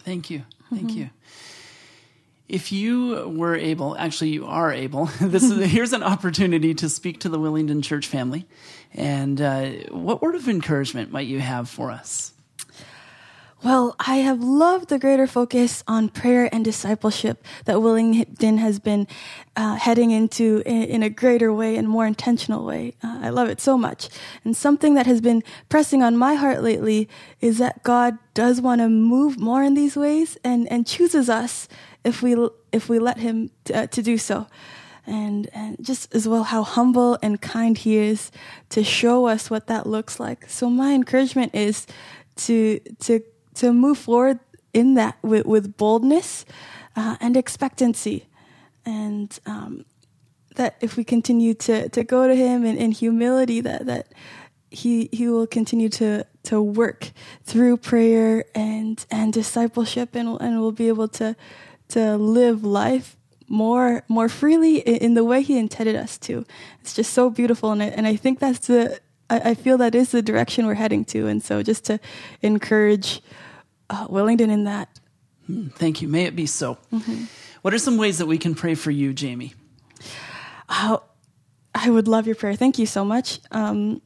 Thank 0.00 0.30
you. 0.30 0.42
Thank 0.70 0.92
you. 0.94 1.10
If 2.48 2.70
you 2.70 3.28
were 3.28 3.56
able, 3.56 3.96
actually, 3.96 4.30
you 4.30 4.46
are 4.46 4.72
able. 4.72 5.06
This 5.20 5.42
is 5.42 5.70
here's 5.70 5.92
an 5.92 6.02
opportunity 6.02 6.74
to 6.74 6.88
speak 6.88 7.20
to 7.20 7.28
the 7.28 7.38
Willingdon 7.38 7.82
Church 7.82 8.06
family. 8.06 8.46
And 8.94 9.40
uh, 9.40 9.70
what 9.90 10.22
word 10.22 10.36
of 10.36 10.48
encouragement 10.48 11.10
might 11.10 11.26
you 11.26 11.40
have 11.40 11.68
for 11.68 11.90
us? 11.90 12.32
Well, 13.66 13.96
I 13.98 14.18
have 14.18 14.44
loved 14.44 14.90
the 14.90 14.98
greater 15.00 15.26
focus 15.26 15.82
on 15.88 16.10
prayer 16.10 16.48
and 16.54 16.64
discipleship 16.64 17.44
that 17.64 17.78
Willingdon 17.78 18.58
has 18.58 18.78
been 18.78 19.08
uh, 19.56 19.74
heading 19.74 20.12
into 20.12 20.62
in, 20.64 20.84
in, 20.84 21.02
a 21.02 21.10
greater 21.10 21.52
way 21.52 21.74
and 21.76 21.88
more 21.88 22.06
intentional 22.06 22.64
way. 22.64 22.94
Uh, 23.02 23.18
I 23.22 23.30
love 23.30 23.48
it 23.48 23.60
so 23.60 23.76
much. 23.76 24.08
And 24.44 24.56
something 24.56 24.94
that 24.94 25.06
has 25.06 25.20
been 25.20 25.42
pressing 25.68 26.00
on 26.00 26.16
my 26.16 26.34
heart 26.34 26.62
lately 26.62 27.08
is 27.40 27.58
that 27.58 27.82
God 27.82 28.18
does 28.34 28.60
want 28.60 28.82
to 28.82 28.88
move 28.88 29.40
more 29.40 29.64
in 29.64 29.74
these 29.74 29.96
ways 29.96 30.38
and, 30.44 30.70
and 30.70 30.86
chooses 30.86 31.28
us 31.28 31.66
if 32.04 32.22
we, 32.22 32.36
if 32.70 32.88
we 32.88 33.00
let 33.00 33.18
Him 33.18 33.50
t- 33.64 33.74
uh, 33.74 33.88
to 33.88 34.00
do 34.00 34.16
so. 34.16 34.46
And, 35.08 35.50
and 35.52 35.76
just 35.84 36.14
as 36.14 36.28
well 36.28 36.44
how 36.44 36.62
humble 36.62 37.18
and 37.20 37.42
kind 37.42 37.76
He 37.76 37.96
is 37.96 38.30
to 38.68 38.84
show 38.84 39.26
us 39.26 39.50
what 39.50 39.66
that 39.66 39.88
looks 39.88 40.20
like. 40.20 40.48
So 40.48 40.70
my 40.70 40.92
encouragement 40.92 41.52
is 41.52 41.88
to, 42.36 42.78
to 43.00 43.24
to 43.56 43.72
move 43.72 43.98
forward 43.98 44.38
in 44.72 44.94
that 44.94 45.18
with, 45.22 45.46
with 45.46 45.76
boldness 45.76 46.44
uh, 46.94 47.16
and 47.20 47.36
expectancy. 47.36 48.26
And 48.84 49.38
um, 49.46 49.84
that 50.56 50.76
if 50.80 50.96
we 50.96 51.04
continue 51.04 51.54
to, 51.54 51.88
to 51.88 52.04
go 52.04 52.28
to 52.28 52.34
him 52.34 52.64
in, 52.64 52.76
in 52.76 52.92
humility, 52.92 53.60
that, 53.60 53.86
that 53.86 54.12
he, 54.70 55.08
he 55.12 55.28
will 55.28 55.46
continue 55.46 55.88
to, 55.90 56.26
to 56.44 56.62
work 56.62 57.10
through 57.44 57.78
prayer 57.78 58.44
and, 58.54 59.04
and 59.10 59.32
discipleship 59.32 60.14
and, 60.14 60.40
and 60.40 60.60
we'll 60.60 60.72
be 60.72 60.88
able 60.88 61.08
to, 61.08 61.36
to 61.88 62.16
live 62.16 62.64
life 62.64 63.16
more 63.48 64.02
more 64.08 64.28
freely 64.28 64.78
in, 64.78 65.14
the 65.14 65.24
way 65.24 65.42
he 65.42 65.58
intended 65.58 65.96
us 65.96 66.18
to. 66.18 66.44
It's 66.80 66.94
just 66.94 67.12
so 67.12 67.30
beautiful, 67.30 67.70
and 67.72 67.82
I, 67.82 67.86
and 67.86 68.06
I 68.06 68.16
think 68.16 68.38
that's 68.38 68.66
the 68.66 69.00
I, 69.28 69.50
I 69.50 69.54
feel 69.54 69.78
that 69.78 69.94
is 69.94 70.10
the 70.10 70.22
direction 70.22 70.66
we're 70.66 70.74
heading 70.74 71.04
to, 71.06 71.26
and 71.26 71.42
so 71.42 71.62
just 71.62 71.84
to 71.84 72.00
encourage 72.42 73.22
uh, 73.90 74.06
Willingdon 74.08 74.50
in 74.50 74.64
that. 74.64 74.88
Thank 75.74 76.02
you. 76.02 76.08
May 76.08 76.24
it 76.24 76.34
be 76.34 76.46
so. 76.46 76.78
What 77.62 77.74
are 77.74 77.78
some 77.78 77.96
ways 77.98 78.18
that 78.18 78.26
we 78.26 78.38
can 78.38 78.54
pray 78.54 78.74
for 78.74 78.90
you, 78.90 79.12
Jaimee? 79.12 79.54
Oh, 80.68 81.02
I 81.74 81.90
would 81.90 82.08
love 82.08 82.26
your 82.26 82.34
prayer. 82.34 82.56
Thank 82.56 82.78
you 82.78 82.86
so 82.86 83.04
much. 83.04 83.40
Um, 83.50 84.02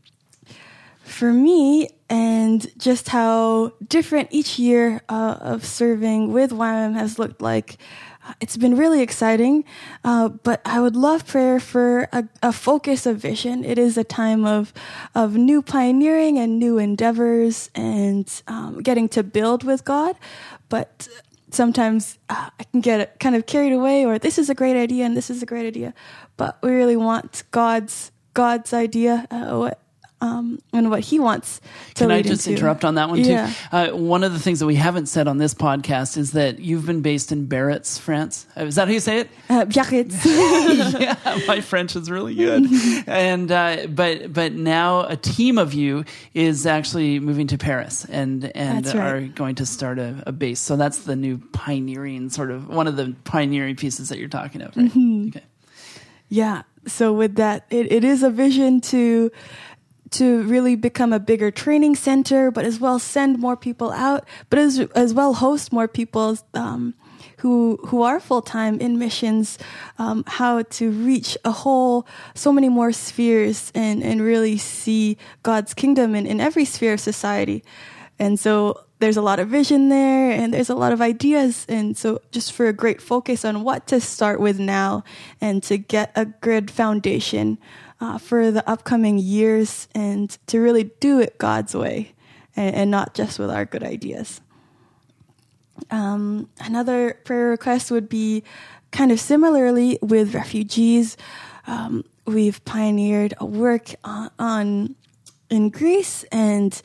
for 1.02 1.32
me 1.32 1.88
and 2.08 2.66
just 2.78 3.08
how 3.08 3.72
different 3.86 4.28
each 4.30 4.58
year 4.58 5.02
uh, 5.08 5.36
of 5.40 5.64
serving 5.64 6.32
with 6.32 6.50
YWAM 6.50 6.94
has 6.94 7.18
looked 7.18 7.40
like. 7.40 7.78
It's 8.40 8.56
been 8.56 8.76
really 8.76 9.00
exciting, 9.00 9.64
uh, 10.04 10.28
but 10.28 10.60
I 10.64 10.80
would 10.80 10.94
love 10.94 11.26
prayer 11.26 11.58
for 11.58 12.08
a, 12.12 12.28
a, 12.42 12.52
focus 12.52 13.06
of 13.06 13.16
vision. 13.16 13.64
It 13.64 13.78
is 13.78 13.96
a 13.96 14.04
time 14.04 14.44
of 14.44 14.72
of 15.14 15.36
new 15.36 15.62
pioneering 15.62 16.38
and 16.38 16.58
new 16.58 16.78
endeavors 16.78 17.70
and 17.74 18.30
um, 18.46 18.82
getting 18.82 19.08
to 19.10 19.22
build 19.22 19.64
with 19.64 19.84
God. 19.84 20.16
But 20.68 21.08
sometimes 21.50 22.18
uh, 22.28 22.50
I 22.58 22.64
can 22.64 22.80
get 22.80 23.18
kind 23.20 23.34
of 23.34 23.46
carried 23.46 23.72
away, 23.72 24.04
or 24.04 24.18
this 24.18 24.38
is 24.38 24.50
a 24.50 24.54
great 24.54 24.76
idea 24.76 25.04
and 25.06 25.16
this 25.16 25.30
is 25.30 25.42
a 25.42 25.46
great 25.46 25.66
idea, 25.66 25.94
but 26.36 26.58
we 26.62 26.70
really 26.70 26.96
want 26.96 27.42
God's 27.50 28.12
God's 28.34 28.72
idea, 28.72 29.26
uh, 29.30 29.56
what 29.56 29.80
um, 30.20 30.58
and 30.72 30.90
what 30.90 31.00
he 31.00 31.18
wants 31.18 31.60
to 31.94 32.04
Can 32.04 32.10
I 32.10 32.22
just 32.22 32.46
into. 32.46 32.58
interrupt 32.58 32.84
on 32.84 32.96
that 32.96 33.08
one 33.08 33.22
too? 33.22 33.30
Yeah. 33.30 33.52
Uh, 33.72 33.90
one 33.90 34.22
of 34.22 34.32
the 34.32 34.38
things 34.38 34.60
that 34.60 34.66
we 34.66 34.74
haven't 34.74 35.06
said 35.06 35.26
on 35.26 35.38
this 35.38 35.54
podcast 35.54 36.16
is 36.16 36.32
that 36.32 36.58
you've 36.58 36.84
been 36.84 37.00
based 37.00 37.32
in 37.32 37.46
Biarritz, 37.46 37.98
France. 37.98 38.46
Uh, 38.56 38.64
Is 38.64 38.74
that 38.74 38.88
how 38.88 38.92
you 38.92 39.00
say 39.00 39.20
it? 39.20 39.30
Uh, 39.48 39.64
Biarritz. 39.64 40.24
yeah, 41.00 41.40
my 41.46 41.60
French 41.60 41.96
is 41.96 42.10
really 42.10 42.34
good. 42.34 42.66
and 43.06 43.50
uh, 43.50 43.86
but 43.88 44.32
but 44.32 44.52
now 44.52 45.06
a 45.06 45.16
team 45.16 45.56
of 45.56 45.72
you 45.72 46.04
is 46.34 46.66
actually 46.66 47.18
moving 47.18 47.46
to 47.46 47.58
Paris 47.58 48.04
and 48.04 48.54
and 48.54 48.86
right. 48.86 48.96
are 48.96 49.20
going 49.22 49.54
to 49.56 49.66
start 49.66 49.98
a, 49.98 50.22
a 50.26 50.32
base. 50.32 50.60
So 50.60 50.76
that's 50.76 50.98
the 51.04 51.16
new 51.16 51.38
pioneering 51.52 52.28
sort 52.28 52.50
of 52.50 52.68
one 52.68 52.86
of 52.86 52.96
the 52.96 53.14
pioneering 53.24 53.76
pieces 53.76 54.10
that 54.10 54.18
you're 54.18 54.28
talking 54.28 54.60
about. 54.60 54.76
right? 54.76 54.86
Mm-hmm. 54.86 55.28
Okay. 55.28 55.44
Yeah. 56.28 56.62
So 56.86 57.12
with 57.12 57.36
that, 57.36 57.66
it, 57.70 57.92
it 57.92 58.04
is 58.04 58.22
a 58.22 58.30
vision 58.30 58.80
to 58.82 59.30
to 60.12 60.42
really 60.42 60.76
become 60.76 61.12
a 61.12 61.20
bigger 61.20 61.50
training 61.50 61.96
center, 61.96 62.50
but 62.50 62.64
as 62.64 62.80
well 62.80 62.98
send 62.98 63.38
more 63.38 63.56
people 63.56 63.92
out, 63.92 64.26
but 64.48 64.58
as 64.58 64.80
as 64.94 65.14
well 65.14 65.34
host 65.34 65.72
more 65.72 65.88
people 65.88 66.36
um, 66.54 66.94
who 67.38 67.78
who 67.86 68.02
are 68.02 68.20
full 68.20 68.42
time 68.42 68.80
in 68.80 68.98
missions. 68.98 69.58
Um, 69.98 70.24
how 70.26 70.62
to 70.62 70.90
reach 70.90 71.38
a 71.44 71.52
whole 71.52 72.06
so 72.34 72.52
many 72.52 72.68
more 72.68 72.92
spheres 72.92 73.70
and 73.74 74.02
and 74.02 74.20
really 74.20 74.58
see 74.58 75.16
God's 75.42 75.74
kingdom 75.74 76.14
in, 76.14 76.26
in 76.26 76.40
every 76.40 76.64
sphere 76.64 76.94
of 76.94 77.00
society. 77.00 77.62
And 78.18 78.38
so 78.38 78.84
there's 79.00 79.16
a 79.16 79.22
lot 79.22 79.40
of 79.40 79.48
vision 79.48 79.88
there 79.88 80.30
and 80.30 80.54
there's 80.54 80.70
a 80.70 80.74
lot 80.74 80.92
of 80.92 81.00
ideas. 81.00 81.66
And 81.68 81.96
so 81.96 82.20
just 82.30 82.52
for 82.52 82.68
a 82.68 82.72
great 82.72 83.02
focus 83.02 83.44
on 83.44 83.64
what 83.64 83.86
to 83.88 84.00
start 84.00 84.40
with 84.40 84.60
now 84.60 85.04
and 85.40 85.62
to 85.64 85.78
get 85.78 86.12
a 86.14 86.26
good 86.26 86.70
foundation 86.70 87.58
uh, 88.00 88.18
for 88.18 88.50
the 88.50 88.68
upcoming 88.68 89.18
years 89.18 89.88
and 89.94 90.30
to 90.46 90.60
really 90.60 90.84
do 91.00 91.18
it 91.18 91.38
God's 91.38 91.74
way 91.74 92.12
and, 92.54 92.74
and 92.74 92.90
not 92.90 93.14
just 93.14 93.38
with 93.38 93.50
our 93.50 93.64
good 93.64 93.82
ideas. 93.82 94.40
Um, 95.90 96.50
another 96.60 97.14
prayer 97.24 97.48
request 97.48 97.90
would 97.90 98.08
be 98.08 98.44
kind 98.90 99.10
of 99.10 99.18
similarly 99.18 99.98
with 100.02 100.34
refugees. 100.34 101.16
Um, 101.66 102.04
we've 102.26 102.62
pioneered 102.66 103.32
a 103.38 103.46
work 103.46 103.94
on, 104.04 104.30
on 104.38 104.94
in 105.50 105.68
Greece 105.70 106.24
and 106.32 106.80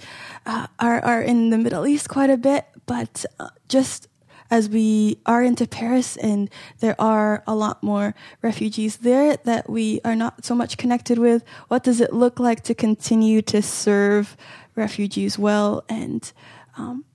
uh, 0.46 0.68
are, 0.80 1.00
are 1.00 1.22
in 1.22 1.50
the 1.52 1.58
Middle 1.58 1.88
East 1.88 2.10
quite 2.10 2.30
a 2.30 2.38
bit, 2.38 2.66
but 2.86 3.26
uh, 3.40 3.50
just 3.70 4.08
as 4.52 4.70
we 4.70 5.18
are 5.26 5.44
into 5.44 5.68
Paris 5.68 6.18
and 6.18 6.50
there 6.80 6.96
are 7.00 7.44
a 7.48 7.56
lot 7.56 7.82
more 7.82 8.14
refugees 8.42 8.98
there 8.98 9.38
that 9.38 9.70
we 9.70 10.00
are 10.06 10.16
not 10.16 10.46
so 10.46 10.54
much 10.54 10.78
connected 10.78 11.18
with, 11.18 11.44
what 11.68 11.84
does 11.84 12.00
it 12.00 12.14
look 12.14 12.40
like 12.40 12.64
to 12.64 12.76
continue 12.76 13.42
to 13.42 13.62
serve 13.62 14.38
refugees 14.76 15.40
well? 15.40 15.84
And 15.90 16.32
um, 16.78 17.06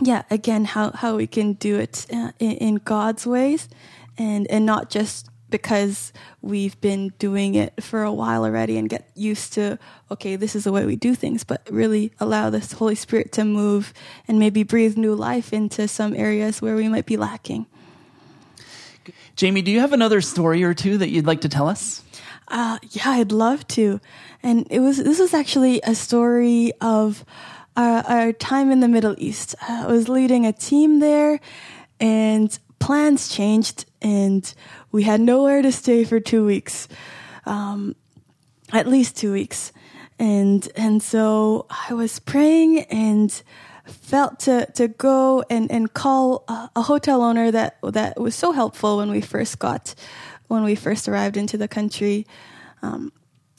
yeah, 0.00 0.22
again, 0.30 0.66
how, 0.66 0.92
how 0.92 1.16
we 1.16 1.26
can 1.26 1.54
do 1.54 1.78
it 1.78 2.06
uh, 2.12 2.32
in, 2.38 2.52
in 2.52 2.74
God's 2.76 3.26
ways 3.26 3.68
and, 4.16 4.46
and 4.48 4.64
not 4.64 4.88
just 4.88 5.28
because 5.56 6.12
we've 6.42 6.78
been 6.82 7.14
doing 7.18 7.54
it 7.54 7.82
for 7.82 8.02
a 8.02 8.12
while 8.12 8.44
already 8.44 8.76
and 8.76 8.90
get 8.90 9.10
used 9.14 9.54
to, 9.54 9.78
okay, 10.10 10.36
this 10.36 10.54
is 10.54 10.64
the 10.64 10.72
way 10.72 10.84
we 10.84 10.96
do 10.96 11.14
things, 11.14 11.44
but 11.44 11.66
really 11.70 12.12
allow 12.20 12.50
the 12.50 12.60
Holy 12.76 12.94
Spirit 12.94 13.32
to 13.32 13.44
move 13.44 13.94
and 14.28 14.38
maybe 14.38 14.62
breathe 14.64 14.98
new 14.98 15.14
life 15.14 15.54
into 15.54 15.88
some 15.88 16.12
areas 16.14 16.60
where 16.60 16.76
we 16.76 16.88
might 16.88 17.06
be 17.06 17.16
lacking. 17.16 17.64
Jaimee, 19.36 19.64
do 19.64 19.70
you 19.70 19.80
have 19.80 19.94
another 19.94 20.20
story 20.20 20.62
or 20.62 20.74
two 20.74 20.98
that 20.98 21.08
you'd 21.08 21.26
like 21.26 21.40
to 21.40 21.48
tell 21.48 21.68
us? 21.68 22.02
Uh, 22.48 22.78
yeah, 22.90 23.10
I'd 23.10 23.32
love 23.32 23.66
to. 23.68 23.98
And 24.42 24.66
it 24.70 24.80
was, 24.80 24.98
this 24.98 25.18
was 25.18 25.32
actually 25.32 25.80
a 25.84 25.94
story 25.94 26.72
of 26.82 27.24
our, 27.76 28.04
our 28.04 28.32
time 28.34 28.70
in 28.70 28.80
the 28.80 28.88
Middle 28.88 29.14
East. 29.16 29.54
I 29.66 29.86
was 29.86 30.10
leading 30.10 30.44
a 30.44 30.52
team 30.52 31.00
there 31.00 31.40
and 31.98 32.58
plans 32.78 33.28
changed 33.28 33.86
and 34.02 34.54
we 34.96 35.02
had 35.02 35.20
nowhere 35.20 35.60
to 35.60 35.70
stay 35.70 36.04
for 36.04 36.18
two 36.18 36.46
weeks, 36.46 36.88
um, 37.44 37.94
at 38.72 38.86
least 38.86 39.14
two 39.14 39.30
weeks. 39.30 39.70
And, 40.18 40.66
and 40.74 41.02
so 41.02 41.66
I 41.68 41.92
was 41.92 42.18
praying 42.18 42.84
and 42.84 43.30
felt 43.84 44.40
to, 44.40 44.64
to 44.72 44.88
go 44.88 45.44
and, 45.50 45.70
and 45.70 45.92
call 45.92 46.44
a, 46.48 46.70
a 46.76 46.80
hotel 46.80 47.20
owner 47.20 47.50
that, 47.50 47.76
that 47.82 48.18
was 48.18 48.34
so 48.34 48.52
helpful 48.52 48.96
when 48.96 49.10
we 49.10 49.20
first 49.20 49.58
got, 49.58 49.94
when 50.48 50.64
we 50.64 50.74
first 50.74 51.08
arrived 51.08 51.36
into 51.36 51.58
the 51.58 51.68
country. 51.68 52.26
Um, 52.80 53.12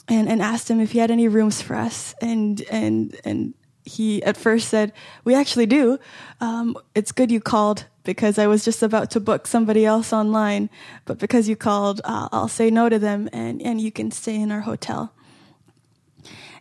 and, 0.09 0.29
and 0.29 0.41
asked 0.41 0.71
him 0.71 0.79
if 0.79 0.93
he 0.93 0.99
had 0.99 1.11
any 1.11 1.27
rooms 1.27 1.61
for 1.61 1.75
us. 1.75 2.15
And, 2.19 2.61
and, 2.71 3.15
and 3.25 3.53
he 3.83 4.23
at 4.23 4.37
first 4.37 4.69
said, 4.69 4.93
we 5.23 5.35
actually 5.35 5.65
do. 5.65 5.99
Um, 6.39 6.77
it's 6.95 7.11
good 7.11 7.29
you 7.29 7.41
called 7.41 7.85
because 8.07 8.39
I 8.39 8.47
was 8.47 8.63
just 8.63 8.81
about 8.81 9.11
to 9.11 9.19
book 9.19 9.45
somebody 9.45 9.85
else 9.85 10.13
online. 10.13 10.69
But 11.03 11.19
because 11.19 11.49
you 11.49 11.57
called, 11.57 11.99
uh, 12.05 12.29
I'll 12.31 12.47
say 12.47 12.71
no 12.71 12.87
to 12.87 12.97
them 12.97 13.27
and, 13.33 13.61
and 13.61 13.81
you 13.81 13.91
can 13.91 14.11
stay 14.11 14.35
in 14.41 14.49
our 14.49 14.61
hotel. 14.61 15.13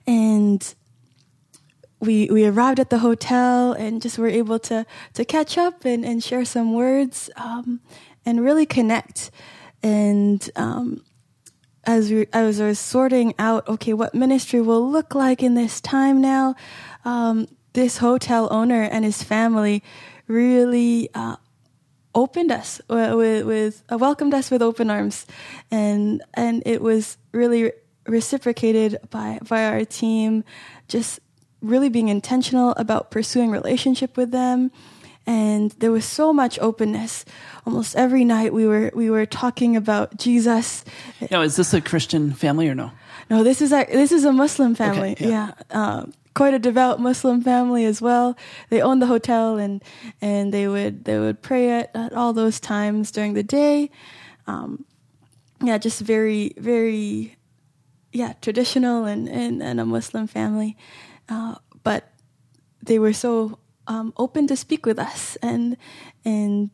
And 0.09 0.75
we, 2.01 2.29
we 2.33 2.45
arrived 2.45 2.81
at 2.81 2.91
the 2.91 2.99
hotel 2.99 3.73
and 3.73 4.03
just 4.03 4.19
were 4.19 4.27
able 4.27 4.59
to, 4.59 4.85
to 5.15 5.25
catch 5.25 5.57
up 5.57 5.85
and, 5.85 6.05
and 6.05 6.23
share 6.23 6.45
some 6.45 6.75
words, 6.75 7.31
um, 7.37 7.81
and 8.27 8.43
really 8.43 8.67
connect. 8.67 9.31
And, 9.85 10.51
um, 10.57 11.03
as 11.85 12.11
we 12.11 12.27
as 12.33 12.61
I 12.61 12.67
was 12.67 12.81
sorting 12.81 13.33
out, 13.39 13.69
okay, 13.69 13.93
what 13.93 14.13
ministry 14.13 14.61
will 14.61 14.91
look 14.91 15.15
like 15.15 15.41
in 15.41 15.55
this 15.55 15.81
time 15.81 16.21
now, 16.21 16.57
um, 17.05 17.47
this 17.75 17.99
hotel 17.99 18.49
owner 18.51 18.83
and 18.83 19.05
his 19.05 19.23
family 19.23 19.85
really 20.27 21.09
uh, 21.15 21.37
opened 22.15 22.53
us 22.53 22.81
with, 22.89 23.47
with 23.47 23.83
uh, 23.91 23.99
welcomed 23.99 24.35
us 24.35 24.51
with 24.51 24.63
open 24.63 24.91
arms, 24.91 25.27
and 25.71 26.23
and 26.35 26.63
it 26.67 26.83
was 26.83 27.17
really 27.33 27.73
reciprocated 28.07 28.99
by 29.11 29.39
by 29.49 29.67
our 29.67 29.85
team, 29.85 30.45
just 30.89 31.21
really 31.63 31.89
being 31.89 32.09
intentional 32.09 32.71
about 32.77 33.11
pursuing 33.11 33.51
relationship 33.51 34.17
with 34.17 34.31
them 34.31 34.71
and 35.27 35.73
there 35.73 35.91
was 35.91 36.05
so 36.05 36.33
much 36.33 36.59
openness. 36.61 37.25
Almost 37.67 37.97
every 37.97 38.25
night 38.25 38.53
we 38.53 38.67
were 38.67 38.93
we 38.95 39.11
were 39.11 39.27
talking 39.27 39.77
about 39.77 40.17
Jesus. 40.17 40.85
Now, 41.31 41.43
is 41.43 41.57
this 41.57 41.75
a 41.75 41.81
Christian 41.81 42.33
family 42.33 42.69
or 42.69 42.75
no? 42.75 42.93
No, 43.29 43.43
this 43.43 43.61
is 43.61 43.73
a 43.73 43.85
this 43.87 44.13
is 44.13 44.25
a 44.25 44.33
Muslim 44.33 44.75
family. 44.75 45.13
Okay, 45.13 45.29
yeah. 45.29 45.53
yeah, 45.71 45.79
uh, 45.79 46.07
quite 46.37 46.53
a 46.53 46.59
devout 46.59 47.01
Muslim 47.01 47.41
family 47.41 47.87
as 47.87 48.03
well. 48.03 48.37
They 48.69 48.83
owned 48.83 49.01
the 49.01 49.07
hotel 49.07 49.57
and 49.57 49.83
and 50.21 50.53
they 50.53 50.69
would 50.69 51.05
they 51.05 51.19
would 51.19 51.41
pray 51.41 51.71
at, 51.71 51.91
at 51.97 52.13
all 52.13 52.33
those 52.35 52.61
times 52.61 53.11
during 53.11 53.33
the 53.33 53.43
day. 53.43 53.91
Um, 54.47 54.85
yeah, 55.65 55.79
just 55.79 56.01
very 56.03 56.53
very 56.59 57.37
yeah 58.13 58.35
traditional 58.43 59.07
and 59.07 59.29
and, 59.29 59.63
and 59.63 59.81
a 59.81 59.87
Muslim 59.87 60.27
family, 60.27 60.77
uh, 61.29 61.57
but 61.83 62.13
they 62.83 62.99
were 62.99 63.15
so 63.15 63.59
um, 63.87 64.13
open 64.19 64.47
to 64.49 64.57
speak 64.57 64.85
with 64.85 64.99
us 64.99 65.37
and 65.43 65.79
and 66.25 66.71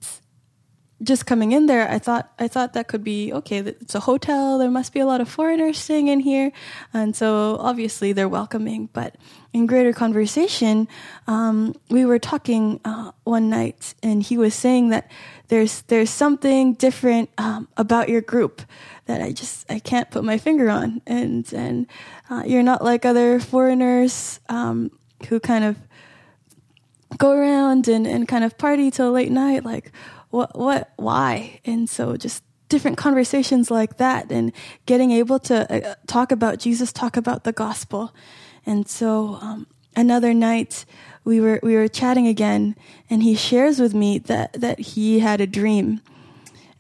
just 1.03 1.27
coming 1.27 1.53
in 1.53 1.67
there, 1.67 1.89
I 1.91 1.99
thought 1.99 2.33
I 2.39 2.49
thought 2.49 2.75
that 2.75 2.89
could 2.89 3.05
be 3.05 3.33
okay. 3.33 3.59
It's 3.59 3.95
a 3.95 4.01
hotel. 4.01 4.59
There 4.59 4.71
must 4.71 4.93
be 4.93 5.01
a 5.01 5.07
lot 5.07 5.21
of 5.21 5.29
foreigners 5.29 5.79
staying 5.79 6.09
in 6.09 6.21
here, 6.21 6.53
and 6.93 7.15
so 7.15 7.57
obviously 7.61 8.13
they're 8.13 8.29
welcoming. 8.29 8.89
But 8.93 9.17
in 9.53 9.67
greater 9.67 9.93
conversation, 9.93 10.89
um, 11.27 11.75
we 11.91 12.05
were 12.05 12.19
talking 12.19 12.81
uh, 12.85 13.13
one 13.25 13.51
night, 13.51 13.95
and 14.03 14.23
he 14.23 14.39
was 14.39 14.55
saying 14.55 14.91
that 14.91 15.11
there's 15.49 15.83
there's 15.83 16.11
something 16.11 16.75
different 16.75 17.31
um, 17.39 17.69
about 17.77 18.09
your 18.09 18.21
group 18.21 18.63
that 19.07 19.21
I 19.21 19.33
just 19.33 19.71
I 19.71 19.79
can't 19.79 20.11
put 20.11 20.25
my 20.25 20.39
finger 20.39 20.71
on, 20.71 21.03
and 21.07 21.51
and 21.53 21.87
uh, 22.31 22.45
you're 22.47 22.63
not 22.63 22.85
like 22.85 23.05
other 23.05 23.41
foreigners 23.41 24.41
um, 24.49 24.91
who 25.29 25.41
kind 25.41 25.65
of 25.65 25.77
go 27.19 27.33
around 27.33 27.89
and, 27.89 28.07
and 28.07 28.27
kind 28.27 28.43
of 28.45 28.57
party 28.57 28.91
till 28.91 29.13
late 29.13 29.31
night 29.31 29.65
like 29.65 29.93
what 30.33 30.59
what 30.59 30.93
why 30.97 31.61
and 31.65 31.89
so 31.89 32.17
just 32.17 32.43
different 32.69 32.99
conversations 32.99 33.71
like 33.71 33.99
that 33.99 34.33
and 34.33 34.53
getting 34.87 35.13
able 35.13 35.39
to 35.39 35.57
uh, 35.71 35.95
talk 36.07 36.33
about 36.33 36.59
jesus 36.59 36.93
talk 36.93 37.17
about 37.17 37.45
the 37.45 37.53
gospel 37.53 38.13
And 38.67 38.89
so 38.89 39.39
um, 39.41 39.67
another 39.97 40.35
night 40.35 40.85
we 41.25 41.41
were 41.41 41.61
we 41.63 41.77
were 41.77 41.89
chatting 41.89 42.27
again, 42.27 42.77
and 43.11 43.23
he 43.23 43.35
shares 43.35 43.79
with 43.79 43.95
me 43.95 44.19
that 44.21 44.53
that 44.55 44.79
he 44.79 45.21
had 45.21 45.41
a 45.41 45.47
dream. 45.47 46.01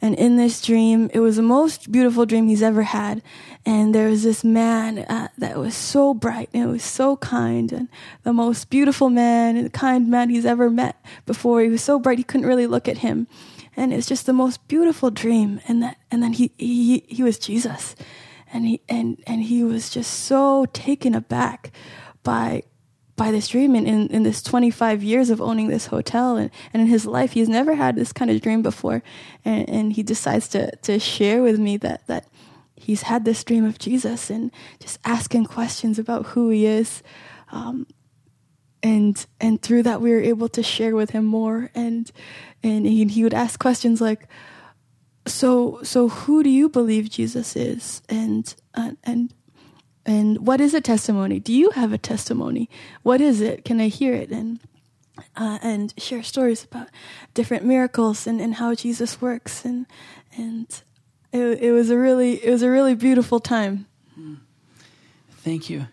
And 0.03 0.17
in 0.17 0.37
this 0.37 0.61
dream, 0.61 1.09
it 1.15 1.21
was 1.21 1.37
the 1.37 1.43
most 1.43 1.93
beautiful 1.93 2.27
dream 2.27 2.49
he's 2.49 2.63
ever 2.63 2.83
had. 2.83 3.23
And 3.65 3.95
there 3.95 4.09
was 4.09 4.25
this 4.25 4.43
man 4.43 4.99
uh, 4.99 5.29
that 5.39 5.57
was 5.57 5.77
so 5.77 6.13
bright 6.13 6.51
and 6.53 6.65
it 6.65 6.67
was 6.67 6.83
so 6.83 7.17
kind 7.19 7.73
and 7.73 7.89
the 8.25 8.33
most 8.33 8.69
beautiful 8.69 9.11
man 9.11 9.57
and 9.57 9.73
kind 9.73 10.09
man 10.09 10.29
he's 10.29 10.45
ever 10.45 10.69
met 10.69 11.01
before. 11.25 11.61
He 11.61 11.69
was 11.69 11.85
so 11.85 12.01
bright 12.01 12.19
he 12.19 12.25
couldn't 12.25 12.49
really 12.49 12.67
look 12.67 12.89
at 12.89 12.99
him. 12.99 13.29
And 13.77 13.95
it's 13.95 14.09
just 14.09 14.27
the 14.27 14.33
most 14.33 14.67
beautiful 14.67 15.13
dream. 15.13 15.61
And 15.69 15.81
that, 15.85 15.99
and 16.11 16.21
then 16.21 16.33
he, 16.33 16.51
he, 16.59 17.05
he 17.07 17.23
was 17.23 17.39
Jesus. 17.39 17.95
And 18.53 18.67
he, 18.67 18.81
and, 18.89 19.23
and 19.25 19.45
he 19.45 19.63
was 19.63 19.89
just 19.89 20.13
so 20.25 20.67
taken 20.73 21.15
aback 21.15 21.71
by 22.25 22.65
by 23.23 23.31
this 23.31 23.47
dream 23.47 23.77
and 23.77 23.87
in, 23.87 24.09
in 24.09 24.25
this 24.25 24.43
25 24.43 25.01
years 25.05 25.31
of 25.31 25.41
owning 25.41 25.69
this 25.69 25.87
hotel 25.87 26.37
and, 26.37 26.51
and 26.73 26.83
in 26.83 26.89
his 26.89 27.07
life 27.07 27.35
he's 27.35 27.49
never 27.49 27.77
had 27.77 27.95
this 27.95 28.13
kind 28.13 28.33
of 28.33 28.41
dream 28.41 28.63
before. 28.63 29.01
And, 29.45 29.69
and 29.69 29.93
he 29.93 30.03
decides 30.03 30.49
to, 30.49 30.75
to 30.79 30.99
share 30.99 31.41
with 31.41 31.57
me 31.61 31.77
that, 31.77 32.05
that 32.09 32.27
he's 32.75 33.03
had 33.03 33.25
this 33.25 33.45
dream 33.45 33.65
of 33.65 33.79
jesus 33.79 34.29
and 34.29 34.51
just 34.81 34.99
asking 35.05 35.45
questions 35.45 36.01
about 36.01 36.27
who 36.27 36.51
he 36.51 36.67
is. 36.67 37.05
Um, 37.53 37.87
and 38.83 39.25
and 39.41 39.63
through 39.63 39.85
that 39.85 40.01
we 40.01 40.11
were 40.11 40.21
able 40.21 40.49
to 40.49 40.63
share 40.65 40.97
with 40.97 41.11
him 41.11 41.25
more. 41.25 41.71
And 41.77 42.11
and 42.65 42.85
he, 42.85 43.05
he 43.05 43.23
would 43.23 43.35
ask 43.35 43.61
questions 43.61 44.01
like 44.01 44.27
so 45.29 45.79
so 45.85 46.09
who 46.09 46.43
do 46.43 46.51
you 46.51 46.69
believe 46.69 47.09
jesus 47.09 47.55
is? 47.55 48.03
And 48.09 48.53
uh, 48.75 48.93
and 49.05 49.33
and 50.05 50.47
what 50.47 50.61
is 50.61 50.75
a 50.75 50.81
testimony? 50.81 51.39
Do 51.39 51.53
you 51.53 51.71
have 51.71 51.93
a 51.93 51.99
testimony? 51.99 52.69
What 53.03 53.21
is 53.21 53.41
it? 53.41 53.65
Can 53.65 53.81
I 53.81 53.89
hear 53.89 54.15
it? 54.15 54.31
And 54.31 54.61
uh, 55.37 55.59
and 55.63 55.95
share 55.99 56.23
stories 56.23 56.65
about 56.65 56.89
different 57.35 57.65
miracles 57.65 58.27
and, 58.27 58.41
and 58.41 58.55
how 58.55 58.75
Jesus 58.75 59.21
works 59.21 59.65
and 59.65 59.87
and 60.37 60.83
it, 61.33 61.63
it 61.63 61.73
was 61.73 61.91
a 61.91 61.99
really 61.99 62.45
it 62.45 62.51
was 62.51 62.63
a 62.63 62.71
really 62.71 62.95
beautiful 62.95 63.41
time. 63.41 63.87
Thank 65.43 65.69
you. 65.71 65.87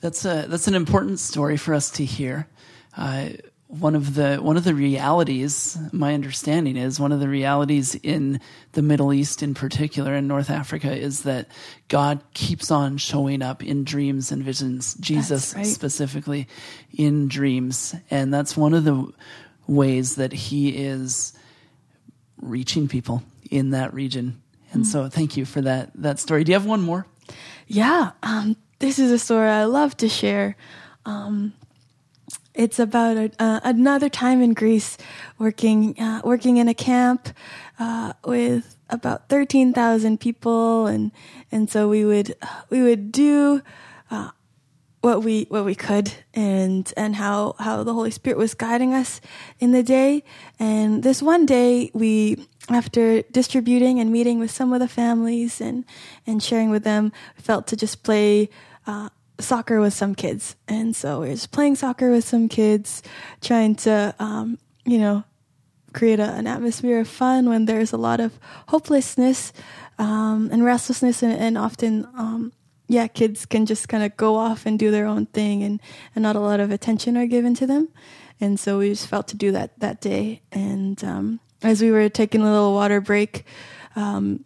That's 0.00 0.24
a 0.24 0.46
that's 0.48 0.68
an 0.68 0.74
important 0.74 1.18
story 1.18 1.56
for 1.56 1.74
us 1.74 1.90
to 1.92 2.04
hear. 2.04 2.48
Uh, 2.96 3.30
one 3.68 3.96
of 3.96 4.14
the 4.14 4.36
one 4.36 4.56
of 4.56 4.62
the 4.62 4.74
realities 4.74 5.76
my 5.90 6.14
understanding 6.14 6.76
is 6.76 7.00
one 7.00 7.10
of 7.10 7.18
the 7.18 7.28
realities 7.28 7.96
in 7.96 8.40
the 8.72 8.82
Middle 8.82 9.12
East 9.12 9.42
in 9.42 9.54
particular 9.54 10.14
in 10.14 10.28
North 10.28 10.50
Africa 10.50 10.92
is 10.92 11.24
that 11.24 11.48
God 11.88 12.22
keeps 12.32 12.70
on 12.70 12.96
showing 12.96 13.42
up 13.42 13.64
in 13.64 13.82
dreams 13.82 14.30
and 14.30 14.44
visions 14.44 14.94
Jesus 14.94 15.52
right. 15.54 15.66
specifically 15.66 16.46
in 16.92 17.26
dreams. 17.26 17.94
And 18.08 18.32
that's 18.32 18.56
one 18.56 18.72
of 18.72 18.84
the 18.84 19.12
ways 19.66 20.14
that 20.14 20.32
he 20.32 20.68
is 20.68 21.32
reaching 22.40 22.86
people 22.86 23.24
in 23.50 23.70
that 23.70 23.92
region. 23.92 24.40
And 24.72 24.84
mm. 24.84 24.86
so 24.86 25.08
thank 25.08 25.36
you 25.36 25.44
for 25.44 25.60
that 25.62 25.90
that 25.96 26.20
story. 26.20 26.44
Do 26.44 26.52
you 26.52 26.56
have 26.56 26.66
one 26.66 26.82
more? 26.82 27.04
Yeah 27.66 28.12
um, 28.22 28.56
this 28.78 29.00
is 29.00 29.10
a 29.10 29.18
story 29.18 29.48
I 29.48 29.64
love 29.64 29.96
to 29.96 30.08
share. 30.08 30.56
Um, 31.04 31.52
it's 32.56 32.78
about 32.78 33.16
a, 33.16 33.30
uh, 33.38 33.60
another 33.62 34.08
time 34.08 34.42
in 34.42 34.54
Greece, 34.54 34.96
working 35.38 35.98
uh, 36.00 36.22
working 36.24 36.56
in 36.56 36.68
a 36.68 36.74
camp 36.74 37.28
uh, 37.78 38.14
with 38.24 38.76
about 38.88 39.28
thirteen 39.28 39.72
thousand 39.72 40.18
people, 40.20 40.86
and 40.86 41.12
and 41.52 41.70
so 41.70 41.88
we 41.88 42.04
would 42.04 42.34
we 42.70 42.82
would 42.82 43.12
do 43.12 43.62
uh, 44.10 44.30
what 45.02 45.22
we 45.22 45.46
what 45.50 45.64
we 45.64 45.74
could, 45.74 46.12
and 46.34 46.92
and 46.96 47.16
how 47.16 47.54
how 47.58 47.84
the 47.84 47.92
Holy 47.92 48.10
Spirit 48.10 48.38
was 48.38 48.54
guiding 48.54 48.94
us 48.94 49.20
in 49.60 49.72
the 49.72 49.82
day. 49.82 50.24
And 50.58 51.02
this 51.02 51.22
one 51.22 51.46
day, 51.46 51.90
we 51.94 52.48
after 52.68 53.22
distributing 53.22 54.00
and 54.00 54.10
meeting 54.10 54.40
with 54.40 54.50
some 54.50 54.72
of 54.72 54.80
the 54.80 54.88
families 54.88 55.60
and 55.60 55.84
and 56.26 56.42
sharing 56.42 56.70
with 56.70 56.84
them, 56.84 57.12
felt 57.36 57.66
to 57.68 57.76
just 57.76 58.02
play 58.02 58.48
uh, 58.86 59.10
soccer 59.38 59.80
with 59.80 59.92
some 59.92 60.14
kids. 60.14 60.56
And 60.66 60.96
so 60.96 61.20
we 61.20 61.28
are 61.28 61.32
just 61.32 61.50
playing 61.50 61.76
soccer 61.76 62.10
with 62.10 62.24
some 62.24 62.48
kids, 62.48 63.02
trying 63.40 63.74
to, 63.76 64.14
um, 64.18 64.58
you 64.84 64.98
know, 64.98 65.24
create 65.92 66.20
a, 66.20 66.30
an 66.32 66.46
atmosphere 66.46 67.00
of 67.00 67.08
fun 67.08 67.48
when 67.48 67.64
there's 67.64 67.92
a 67.92 67.96
lot 67.96 68.20
of 68.20 68.38
hopelessness 68.68 69.52
um, 69.98 70.50
and 70.52 70.64
restlessness, 70.64 71.22
and, 71.22 71.32
and 71.32 71.56
often, 71.56 72.06
um, 72.16 72.52
yeah, 72.88 73.06
kids 73.06 73.46
can 73.46 73.66
just 73.66 73.88
kind 73.88 74.04
of 74.04 74.16
go 74.16 74.36
off 74.36 74.66
and 74.66 74.78
do 74.78 74.90
their 74.90 75.06
own 75.06 75.26
thing, 75.26 75.62
and, 75.62 75.80
and 76.14 76.22
not 76.22 76.36
a 76.36 76.40
lot 76.40 76.60
of 76.60 76.70
attention 76.70 77.16
are 77.16 77.26
given 77.26 77.54
to 77.54 77.66
them. 77.66 77.88
And 78.40 78.60
so 78.60 78.78
we 78.78 78.90
just 78.90 79.06
felt 79.06 79.28
to 79.28 79.36
do 79.36 79.52
that 79.52 79.78
that 79.80 80.02
day. 80.02 80.42
And 80.52 81.02
um, 81.02 81.40
as 81.62 81.80
we 81.80 81.90
were 81.90 82.10
taking 82.10 82.42
a 82.42 82.44
little 82.44 82.74
water 82.74 83.00
break, 83.00 83.44
um, 83.96 84.44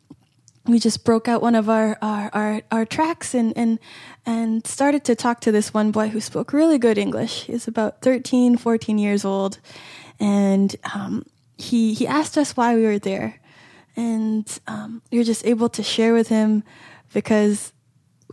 we 0.66 0.78
just 0.78 1.04
broke 1.04 1.26
out 1.26 1.40
one 1.42 1.54
of 1.54 1.68
our, 1.68 1.96
our, 2.02 2.30
our, 2.32 2.62
our, 2.70 2.84
tracks 2.84 3.34
and, 3.34 3.52
and, 3.56 3.78
and 4.26 4.66
started 4.66 5.04
to 5.04 5.14
talk 5.14 5.40
to 5.40 5.52
this 5.52 5.72
one 5.72 5.90
boy 5.90 6.08
who 6.08 6.20
spoke 6.20 6.52
really 6.52 6.78
good 6.78 6.98
English. 6.98 7.44
He's 7.44 7.66
about 7.66 8.02
13, 8.02 8.56
14 8.56 8.98
years 8.98 9.24
old. 9.24 9.58
And, 10.18 10.76
um, 10.94 11.24
he, 11.56 11.94
he 11.94 12.06
asked 12.06 12.36
us 12.36 12.56
why 12.56 12.74
we 12.74 12.84
were 12.84 12.98
there. 12.98 13.40
And, 13.96 14.46
um, 14.66 15.02
we 15.10 15.18
were 15.18 15.24
just 15.24 15.46
able 15.46 15.68
to 15.70 15.82
share 15.82 16.12
with 16.12 16.28
him 16.28 16.62
because 17.12 17.72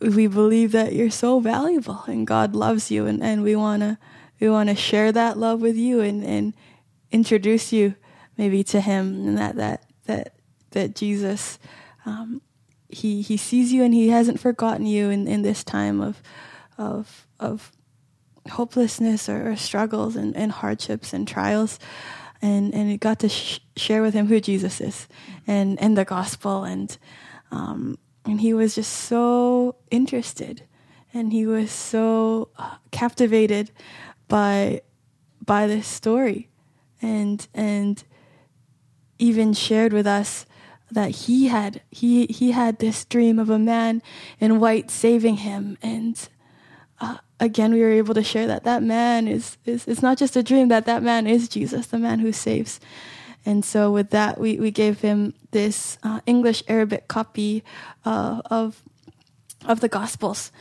we 0.01 0.27
believe 0.27 0.73
that 0.73 0.93
you're 0.93 1.09
so 1.09 1.39
valuable 1.39 2.03
and 2.07 2.27
God 2.27 2.55
loves 2.55 2.91
you. 2.91 3.05
And, 3.05 3.23
and 3.23 3.41
we 3.41 3.55
want 3.55 3.81
to, 3.81 3.97
we 4.39 4.49
want 4.49 4.69
to 4.69 4.75
share 4.75 5.11
that 5.11 5.37
love 5.37 5.61
with 5.61 5.77
you 5.77 6.01
and, 6.01 6.23
and 6.23 6.53
introduce 7.11 7.71
you 7.71 7.95
maybe 8.37 8.63
to 8.65 8.81
him 8.81 9.27
and 9.27 9.37
that, 9.37 9.55
that, 9.55 9.83
that, 10.05 10.33
that 10.71 10.95
Jesus, 10.95 11.57
um, 12.07 12.41
he 12.89 13.21
he 13.21 13.37
sees 13.37 13.73
you 13.73 13.83
and 13.83 13.93
he 13.93 14.09
hasn't 14.09 14.39
forgotten 14.39 14.85
you 14.85 15.09
in, 15.09 15.27
in 15.27 15.41
this 15.41 15.63
time 15.63 15.99
of 16.01 16.21
of 16.77 17.27
of 17.39 17.71
hopelessness 18.49 19.27
or, 19.27 19.51
or 19.51 19.55
struggles 19.57 20.15
and, 20.15 20.33
and, 20.37 20.53
hardships 20.53 21.11
and 21.13 21.27
trials. 21.27 21.79
And 22.41 22.73
and 22.73 22.99
got 22.99 23.19
to 23.19 23.29
sh- 23.29 23.59
share 23.75 24.01
with 24.01 24.13
him 24.13 24.27
who 24.27 24.39
Jesus 24.39 24.79
is 24.79 25.07
and 25.47 25.79
and 25.81 25.97
the 25.97 26.05
gospel. 26.05 26.63
And 26.63 26.97
um, 27.51 27.97
and 28.25 28.39
he 28.39 28.53
was 28.53 28.75
just 28.75 28.93
so 28.93 29.75
interested 29.89 30.63
and 31.13 31.33
he 31.33 31.45
was 31.45 31.71
so 31.71 32.49
uh, 32.57 32.75
captivated 32.91 33.71
by 34.27 34.81
by 35.43 35.67
this 35.67 35.87
story 35.87 36.49
and 37.01 37.47
and 37.53 38.03
even 39.19 39.53
shared 39.53 39.93
with 39.93 40.05
us 40.05 40.45
that 40.91 41.11
he 41.11 41.47
had 41.47 41.81
he 41.91 42.25
he 42.27 42.51
had 42.51 42.79
this 42.79 43.05
dream 43.05 43.39
of 43.39 43.49
a 43.49 43.59
man 43.59 44.01
in 44.39 44.59
white 44.59 44.89
saving 44.89 45.37
him. 45.37 45.77
And 45.81 46.29
uh, 46.99 47.17
again 47.39 47.73
we 47.73 47.81
were 47.81 47.91
able 47.91 48.13
to 48.13 48.23
share 48.23 48.47
that 48.47 48.63
that 48.63 48.83
man 48.83 49.27
is 49.27 49.57
is 49.65 49.87
it's 49.87 50.01
not 50.01 50.17
just 50.17 50.35
a 50.35 50.43
dream 50.43 50.69
that 50.69 50.85
that 50.85 51.03
man 51.03 51.27
is 51.27 51.49
Jesus 51.49 51.87
the 51.87 51.99
man 51.99 52.19
who 52.19 52.31
saves. 52.31 52.79
And 53.45 53.63
so 53.63 53.91
with 53.91 54.09
that 54.11 54.39
we 54.39 54.59
we 54.59 54.71
gave 54.71 55.01
him 55.01 55.33
this 55.51 55.97
uh, 56.03 56.21
English 56.25 56.63
Arabic 56.67 57.07
copy 57.07 57.63
uh, 58.05 58.41
of 58.45 58.81
of 59.65 59.79
the 59.79 59.89
gospels. 59.89 60.51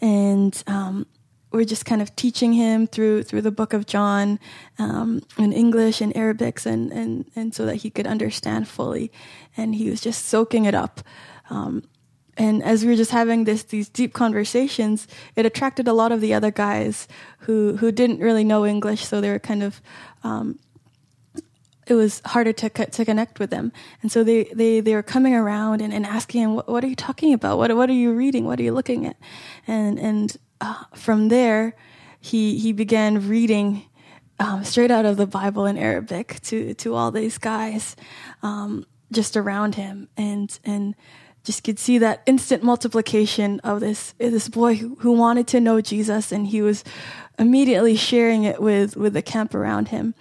And 0.00 0.62
um, 0.66 1.06
we're 1.54 1.64
just 1.64 1.86
kind 1.86 2.02
of 2.02 2.14
teaching 2.16 2.52
him 2.52 2.86
through 2.88 3.22
through 3.22 3.42
the 3.42 3.52
book 3.52 3.72
of 3.72 3.86
John 3.86 4.40
um, 4.78 5.22
in 5.38 5.52
English 5.52 6.00
and 6.00 6.12
Arabics, 6.14 6.66
and, 6.66 6.92
and 6.92 7.24
and 7.36 7.54
so 7.54 7.64
that 7.64 7.76
he 7.76 7.90
could 7.90 8.06
understand 8.06 8.66
fully. 8.66 9.12
And 9.56 9.74
he 9.74 9.88
was 9.88 10.00
just 10.00 10.26
soaking 10.26 10.64
it 10.64 10.74
up. 10.74 11.00
Um, 11.48 11.84
and 12.36 12.62
as 12.64 12.82
we 12.82 12.90
were 12.90 12.96
just 12.96 13.12
having 13.12 13.44
this 13.44 13.62
these 13.62 13.88
deep 13.88 14.12
conversations, 14.12 15.06
it 15.36 15.46
attracted 15.46 15.86
a 15.86 15.92
lot 15.92 16.10
of 16.10 16.20
the 16.20 16.34
other 16.34 16.50
guys 16.50 17.06
who 17.38 17.76
who 17.76 17.92
didn't 17.92 18.18
really 18.18 18.44
know 18.44 18.66
English, 18.66 19.04
so 19.04 19.20
they 19.20 19.30
were 19.30 19.38
kind 19.38 19.62
of. 19.62 19.80
Um, 20.24 20.58
it 21.86 21.94
was 21.94 22.22
harder 22.24 22.52
to 22.52 22.70
to 22.70 23.04
connect 23.04 23.38
with 23.38 23.50
them, 23.50 23.70
and 24.00 24.10
so 24.10 24.24
they, 24.24 24.44
they, 24.54 24.80
they 24.80 24.94
were 24.94 25.02
coming 25.02 25.34
around 25.34 25.82
and, 25.82 25.92
and 25.92 26.06
asking 26.06 26.40
him, 26.42 26.54
what, 26.54 26.66
"What 26.66 26.82
are 26.82 26.86
you 26.86 26.96
talking 26.96 27.34
about? 27.34 27.58
What 27.58 27.76
what 27.76 27.90
are 27.90 28.00
you 28.04 28.14
reading? 28.14 28.46
What 28.46 28.58
are 28.58 28.62
you 28.62 28.72
looking 28.72 29.06
at?" 29.06 29.16
And 29.66 29.98
and 29.98 30.34
uh, 30.60 30.84
from 30.94 31.28
there, 31.28 31.74
he 32.20 32.58
he 32.58 32.72
began 32.72 33.28
reading 33.28 33.84
um, 34.38 34.64
straight 34.64 34.90
out 34.90 35.04
of 35.04 35.16
the 35.16 35.26
Bible 35.26 35.66
in 35.66 35.76
Arabic 35.76 36.40
to 36.42 36.74
to 36.74 36.94
all 36.94 37.10
these 37.10 37.38
guys 37.38 37.96
um, 38.42 38.86
just 39.12 39.36
around 39.36 39.74
him, 39.74 40.08
and 40.16 40.58
and 40.64 40.94
just 41.44 41.62
could 41.62 41.78
see 41.78 41.98
that 41.98 42.22
instant 42.26 42.62
multiplication 42.62 43.60
of 43.60 43.80
this 43.80 44.14
this 44.18 44.48
boy 44.48 44.74
who, 44.76 44.96
who 45.00 45.12
wanted 45.12 45.46
to 45.48 45.60
know 45.60 45.80
Jesus, 45.80 46.32
and 46.32 46.46
he 46.46 46.62
was 46.62 46.84
immediately 47.38 47.96
sharing 47.96 48.44
it 48.44 48.60
with 48.60 48.96
with 48.96 49.12
the 49.12 49.22
camp 49.22 49.54
around 49.54 49.88
him. 49.88 50.14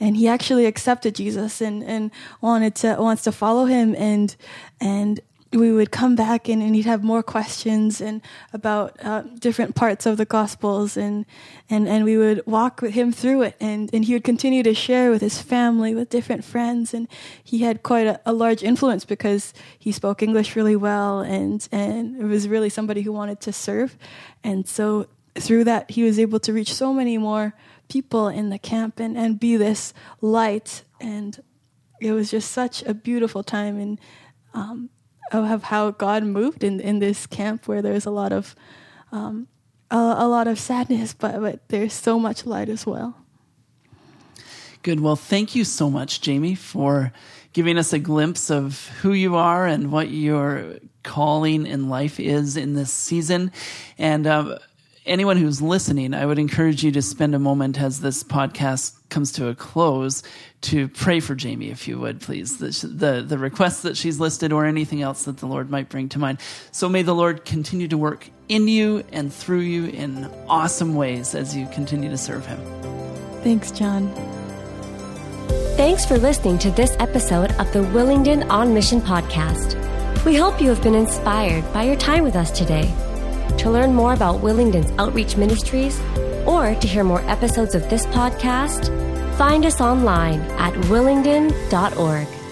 And 0.00 0.16
he 0.16 0.26
actually 0.26 0.66
accepted 0.66 1.14
Jesus 1.14 1.60
and, 1.60 1.82
and 1.84 2.10
wanted 2.40 2.74
to 2.76 2.96
wants 2.98 3.22
to 3.22 3.32
follow 3.32 3.66
him 3.66 3.94
and 3.96 4.34
and 4.80 5.20
we 5.54 5.72
would 5.72 5.90
come 5.90 6.16
back 6.16 6.48
and, 6.48 6.62
and 6.62 6.74
he'd 6.74 6.86
have 6.86 7.04
more 7.04 7.22
questions 7.22 8.00
and 8.00 8.20
about 8.52 8.96
uh, 9.02 9.22
different 9.38 9.74
parts 9.74 10.04
of 10.04 10.16
the 10.16 10.24
gospels 10.24 10.96
and, 10.96 11.24
and 11.70 11.88
and 11.88 12.04
we 12.04 12.16
would 12.16 12.42
walk 12.46 12.82
with 12.82 12.94
him 12.94 13.12
through 13.12 13.42
it. 13.42 13.56
And, 13.60 13.88
and 13.92 14.04
he 14.04 14.14
would 14.14 14.24
continue 14.24 14.62
to 14.62 14.74
share 14.74 15.10
with 15.10 15.20
his 15.20 15.40
family 15.40 15.94
with 15.94 16.10
different 16.10 16.44
friends. 16.44 16.92
And 16.92 17.08
he 17.42 17.58
had 17.58 17.82
quite 17.82 18.06
a, 18.06 18.20
a 18.26 18.32
large 18.32 18.62
influence 18.62 19.04
because 19.04 19.54
he 19.78 19.92
spoke 19.92 20.22
English 20.22 20.56
really 20.56 20.76
well 20.76 21.20
and 21.20 21.66
and 21.70 22.20
it 22.20 22.24
was 22.24 22.48
really 22.48 22.68
somebody 22.68 23.02
who 23.02 23.12
wanted 23.12 23.40
to 23.42 23.52
serve. 23.52 23.96
And 24.42 24.66
so 24.66 25.06
through 25.36 25.64
that 25.64 25.90
he 25.90 26.02
was 26.02 26.18
able 26.18 26.40
to 26.40 26.52
reach 26.52 26.72
so 26.74 26.92
many 26.92 27.18
more 27.18 27.54
people 27.88 28.28
in 28.28 28.50
the 28.50 28.58
camp 28.58 28.98
and, 28.98 29.16
and 29.16 29.38
be 29.38 29.56
this 29.56 29.94
light. 30.20 30.82
And 31.00 31.40
it 32.00 32.12
was 32.12 32.30
just 32.30 32.50
such 32.50 32.82
a 32.82 32.94
beautiful 32.94 33.42
time. 33.42 33.78
And 33.78 34.00
um, 34.52 34.90
of 35.32 35.64
how 35.64 35.90
God 35.90 36.22
moved 36.24 36.62
in, 36.62 36.80
in 36.80 36.98
this 36.98 37.26
camp 37.26 37.66
where 37.66 37.82
there's 37.82 38.06
a 38.06 38.10
lot 38.10 38.32
of 38.32 38.54
um, 39.12 39.48
a, 39.90 39.96
a, 39.96 40.28
lot 40.28 40.48
of 40.48 40.58
sadness, 40.58 41.14
but, 41.14 41.40
but 41.40 41.68
there's 41.68 41.92
so 41.92 42.18
much 42.18 42.46
light 42.46 42.68
as 42.68 42.84
well. 42.84 43.16
Good. 44.82 45.00
Well, 45.00 45.16
thank 45.16 45.54
you 45.54 45.64
so 45.64 45.88
much, 45.88 46.20
Jaimee, 46.20 46.58
for 46.58 47.12
giving 47.52 47.78
us 47.78 47.92
a 47.92 47.98
glimpse 47.98 48.50
of 48.50 48.88
who 49.00 49.12
you 49.12 49.36
are 49.36 49.66
and 49.66 49.92
what 49.92 50.10
your 50.10 50.78
calling 51.04 51.66
in 51.66 51.88
life 51.88 52.18
is 52.18 52.56
in 52.56 52.74
this 52.74 52.92
season. 52.92 53.52
And 53.96 54.26
uh, 54.26 54.58
anyone 55.06 55.36
who's 55.36 55.60
listening, 55.60 56.14
I 56.14 56.26
would 56.26 56.38
encourage 56.38 56.82
you 56.82 56.90
to 56.92 57.02
spend 57.02 57.34
a 57.34 57.38
moment 57.38 57.80
as 57.80 58.00
this 58.00 58.22
podcast 58.22 58.94
comes 59.10 59.32
to 59.32 59.48
a 59.48 59.54
close 59.54 60.22
to 60.62 60.88
pray 60.88 61.20
for 61.20 61.34
Jaimee, 61.34 61.70
if 61.70 61.86
you 61.86 61.98
would, 61.98 62.20
please. 62.20 62.58
The, 62.58 62.86
the, 62.86 63.22
the 63.22 63.38
requests 63.38 63.82
that 63.82 63.96
she's 63.96 64.18
listed 64.18 64.52
or 64.52 64.64
anything 64.64 65.02
else 65.02 65.24
that 65.24 65.38
the 65.38 65.46
Lord 65.46 65.70
might 65.70 65.88
bring 65.88 66.08
to 66.10 66.18
mind. 66.18 66.38
So 66.72 66.88
may 66.88 67.02
the 67.02 67.14
Lord 67.14 67.44
continue 67.44 67.88
to 67.88 67.98
work 67.98 68.28
in 68.48 68.66
you 68.66 69.04
and 69.12 69.32
through 69.32 69.60
you 69.60 69.86
in 69.86 70.24
awesome 70.48 70.94
ways 70.94 71.34
as 71.34 71.54
you 71.54 71.66
continue 71.68 72.10
to 72.10 72.18
serve 72.18 72.46
Him. 72.46 72.60
Thanks, 73.42 73.70
John. 73.70 74.12
Thanks 75.76 76.06
for 76.06 76.16
listening 76.18 76.58
to 76.60 76.70
this 76.70 76.96
episode 76.98 77.52
of 77.52 77.72
the 77.72 77.80
Willingdon 77.80 78.48
On 78.48 78.72
Mission 78.72 79.00
podcast. 79.00 79.74
We 80.24 80.36
hope 80.36 80.62
you 80.62 80.70
have 80.70 80.82
been 80.82 80.94
inspired 80.94 81.70
by 81.74 81.82
your 81.82 81.96
time 81.96 82.24
with 82.24 82.36
us 82.36 82.50
today. 82.50 82.94
To 83.58 83.70
learn 83.70 83.94
more 83.94 84.12
about 84.12 84.40
Willingdon's 84.40 84.92
outreach 84.98 85.36
ministries 85.36 86.00
or 86.46 86.74
to 86.74 86.86
hear 86.86 87.04
more 87.04 87.22
episodes 87.22 87.74
of 87.74 87.88
this 87.88 88.06
podcast, 88.06 88.88
find 89.36 89.64
us 89.64 89.80
online 89.80 90.40
at 90.58 90.74
willingdon.org. 90.84 92.43